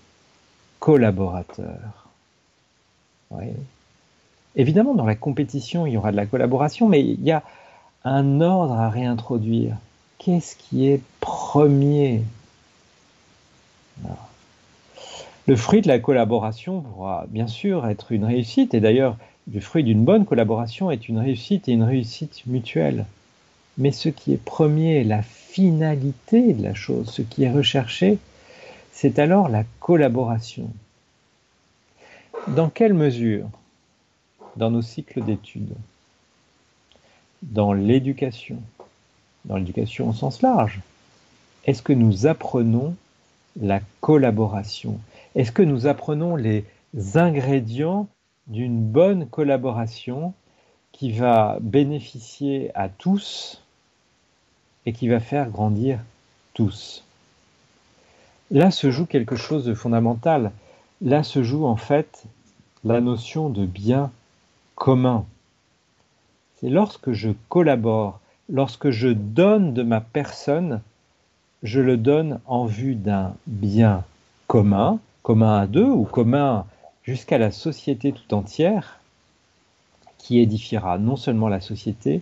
collaborateur? 0.80 2.03
Évidemment, 4.56 4.94
dans 4.94 5.06
la 5.06 5.16
compétition, 5.16 5.88
il 5.88 5.94
y 5.94 5.98
aura 5.98 6.12
de 6.12 6.18
la 6.18 6.26
collaboration, 6.26 6.88
mais 6.88 7.02
il 7.02 7.24
y 7.24 7.32
a 7.32 7.44
un 8.04 8.42
ordre 8.42 8.74
à 8.74 8.90
réintroduire. 8.90 9.76
Qu'est-ce 10.20 10.56
qui 10.56 10.88
est 10.88 11.02
premier? 11.20 12.22
Le 15.46 15.56
fruit 15.56 15.82
de 15.82 15.88
la 15.88 16.00
collaboration 16.00 16.82
pourra 16.82 17.26
bien 17.30 17.48
sûr 17.48 17.88
être 17.88 18.12
une 18.12 18.26
réussite, 18.26 18.74
et 18.74 18.80
d'ailleurs, 18.80 19.18
du 19.48 19.60
fruit 19.60 19.84
d'une 19.84 20.06
bonne 20.06 20.26
collaboration 20.26 20.90
est 20.92 21.10
une 21.10 21.18
réussite 21.18 21.68
et 21.68 21.74
une 21.74 21.84
réussite 21.84 22.44
mutuelle. 22.46 23.06
Mais 23.78 23.92
ce 23.92 24.08
qui 24.08 24.34
est 24.34 24.38
premier, 24.38 25.04
la 25.04 25.22
finalité 25.22 26.54
de 26.54 26.64
la 26.64 26.74
chose, 26.74 27.10
ce 27.10 27.22
qui 27.22 27.44
est 27.44 27.52
recherché, 27.52 28.20
c'est 28.92 29.20
alors 29.20 29.50
la 29.50 29.64
collaboration. 29.80 30.70
Dans 32.48 32.70
quelle 32.70 32.94
mesure? 32.94 33.48
Dans 34.58 34.70
nos 34.70 34.82
cycles 34.82 35.24
d'études, 35.24 35.74
dans 37.42 37.74
l'éducation, 37.74 38.62
dans 39.46 39.56
l'éducation 39.56 40.10
au 40.10 40.14
sens 40.14 40.42
large, 40.42 40.82
est-ce 41.66 41.82
que 41.82 41.94
nous 41.94 42.28
apprenons 42.28 42.96
la 43.60 43.80
collaboration? 44.02 45.00
Est-ce 45.36 45.52
que 45.52 45.64
nous 45.64 45.88
apprenons 45.88 46.36
les 46.36 46.66
ingrédients 47.16 48.08
d'une 48.48 48.84
bonne 48.84 49.28
collaboration 49.28 50.34
qui 50.92 51.14
va 51.14 51.58
bénéficier 51.62 52.72
à 52.76 52.90
tous 52.90 53.62
et 54.86 54.94
qui 54.94 55.08
va 55.08 55.20
faire 55.20 55.50
grandir 55.50 56.00
tous? 56.54 57.04
Là 58.52 58.70
se 58.70 58.92
joue 58.92 59.06
quelque 59.06 59.38
chose 59.38 59.66
de 59.66 59.74
fondamental. 59.74 60.52
Là 61.04 61.22
se 61.22 61.44
joue 61.44 61.66
en 61.66 61.76
fait 61.76 62.24
la 62.86 63.02
notion 63.02 63.50
de 63.50 63.66
bien 63.66 64.10
commun. 64.76 65.26
C'est 66.56 66.70
lorsque 66.70 67.12
je 67.12 67.32
collabore, 67.50 68.22
lorsque 68.48 68.90
je 68.90 69.10
donne 69.10 69.74
de 69.74 69.84
ma 69.84 70.00
personne, 70.00 70.80
je 71.62 71.82
le 71.82 71.98
donne 71.98 72.40
en 72.46 72.66
vue 72.66 72.96
d'un 72.96 73.36
bien 73.48 74.06
commun, 74.48 74.98
commun 75.24 75.58
à 75.58 75.68
deux 75.68 75.90
ou 75.90 76.06
commun 76.06 76.66
jusqu'à 77.04 77.38
la 77.38 77.52
société 77.52 78.14
tout 78.14 78.34
entière, 78.34 79.00
qui 80.18 80.40
édifiera 80.40 80.98
non 81.00 81.18
seulement 81.18 81.50
la 81.50 81.60
société, 81.60 82.22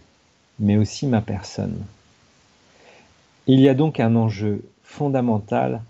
mais 0.58 0.78
aussi 0.78 1.06
ma 1.06 1.22
personne. 1.22 1.78
Il 3.46 3.60
y 3.60 3.70
a 3.70 3.76
donc 3.76 4.00
un 4.00 4.16
enjeu 4.16 4.64
fondamental 4.84 5.84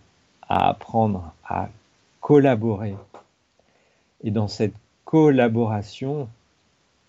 à 0.50 0.68
apprendre 0.68 1.32
à 1.48 1.70
collaborer. 2.22 2.95
Et 4.24 4.32
dans 4.32 4.47
cette 4.47 4.76
collaboration, 5.03 6.30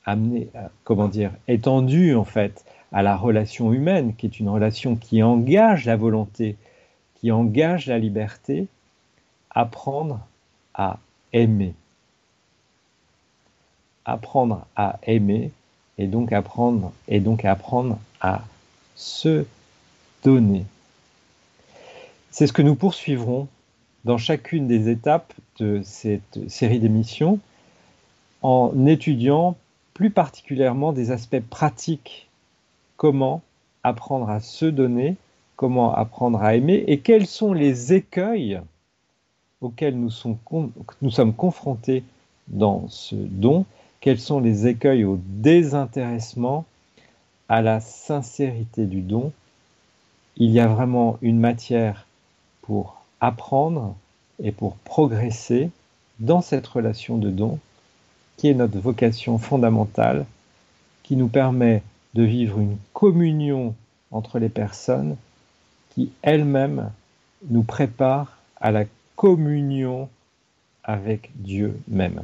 amener, 0.05 0.49
euh, 0.57 0.67
comment 0.85 1.09
dire, 1.09 1.33
étendue 1.47 2.17
en 2.17 2.25
fait 2.25 2.65
à 2.91 3.03
la 3.03 3.17
relation 3.17 3.73
humaine, 3.73 4.15
qui 4.17 4.27
est 4.27 4.41
une 4.41 4.49
relation 4.49 4.97
qui 4.97 5.23
engage 5.23 5.85
la 5.85 5.97
volonté, 5.97 6.57
qui 7.21 7.31
engage 7.31 7.87
la 7.87 7.99
liberté, 7.99 8.67
apprendre 9.51 10.21
à 10.75 10.99
aimer. 11.33 11.75
Apprendre 14.05 14.67
à 14.75 14.99
aimer 15.05 15.53
et 15.99 16.07
donc 16.07 16.33
apprendre 16.33 16.93
et 17.07 17.21
donc 17.21 17.45
apprendre 17.45 17.99
à 18.21 18.43
se 18.97 19.47
donner. 20.25 20.65
C'est 22.31 22.47
ce 22.47 22.53
que 22.53 22.63
nous 22.63 22.75
poursuivrons 22.75 23.47
dans 24.05 24.19
chacune 24.19 24.67
des 24.67 24.89
étapes 24.89 25.33
de 25.59 25.81
cette 25.85 26.49
série 26.49 26.81
d'émissions 26.81 27.39
en 28.43 28.87
étudiant 28.87 29.57
plus 29.95 30.11
particulièrement 30.11 30.93
des 30.93 31.11
aspects 31.11 31.41
pratiques. 31.41 32.29
Comment 32.97 33.43
apprendre 33.83 34.31
à 34.31 34.41
se 34.41 34.67
donner, 34.67 35.17
comment 35.57 35.95
apprendre 35.95 36.43
à 36.43 36.55
aimer 36.55 36.85
et 36.87 37.01
quels 37.01 37.27
sont 37.27 37.53
les 37.53 37.93
écueils 37.93 38.61
auxquels 39.61 39.99
nous, 39.99 40.11
sommes 40.11 41.35
confrontés 41.35 42.03
dans 42.49 42.89
ce 42.89 43.15
don, 43.15 43.65
quels 44.01 44.19
sont 44.19 44.41
les 44.41 44.67
écueils 44.67 45.05
au 45.05 45.21
désintéressement, 45.23 46.65
à 47.49 47.63
la 47.63 47.81
sincérité 47.81 48.87
du 48.87 49.03
don? 49.03 49.33
Il 50.37 50.51
y 50.51 50.59
a 50.59 50.67
vraiment 50.67 51.19
une 51.23 51.39
matière 51.39 52.07
pour 52.63 53.02
apprendre 53.23 53.95
et 54.43 54.51
pour 54.53 54.75
progresser 54.77 55.71
dans 56.19 56.43
cette 56.43 56.67
relation 56.67 57.17
de 57.17 57.31
don 57.31 57.59
qui 58.37 58.49
est 58.49 58.55
notre 58.55 58.79
vocation 58.79 59.39
fondamentale, 59.39 60.27
qui 61.05 61.17
nous 61.17 61.29
permet 61.29 61.83
de 62.15 62.25
vivre 62.25 62.59
une 62.59 62.77
communion 62.93 63.75
entre 64.11 64.39
les 64.39 64.49
personnes 64.49 65.17
qui 65.95 66.11
elles-mêmes 66.23 66.91
nous 67.49 67.63
préparent 67.63 68.37
à 68.61 68.73
la 68.73 68.85
communion 69.15 70.09
avec 70.83 71.31
Dieu 71.37 71.79
même. 71.87 72.23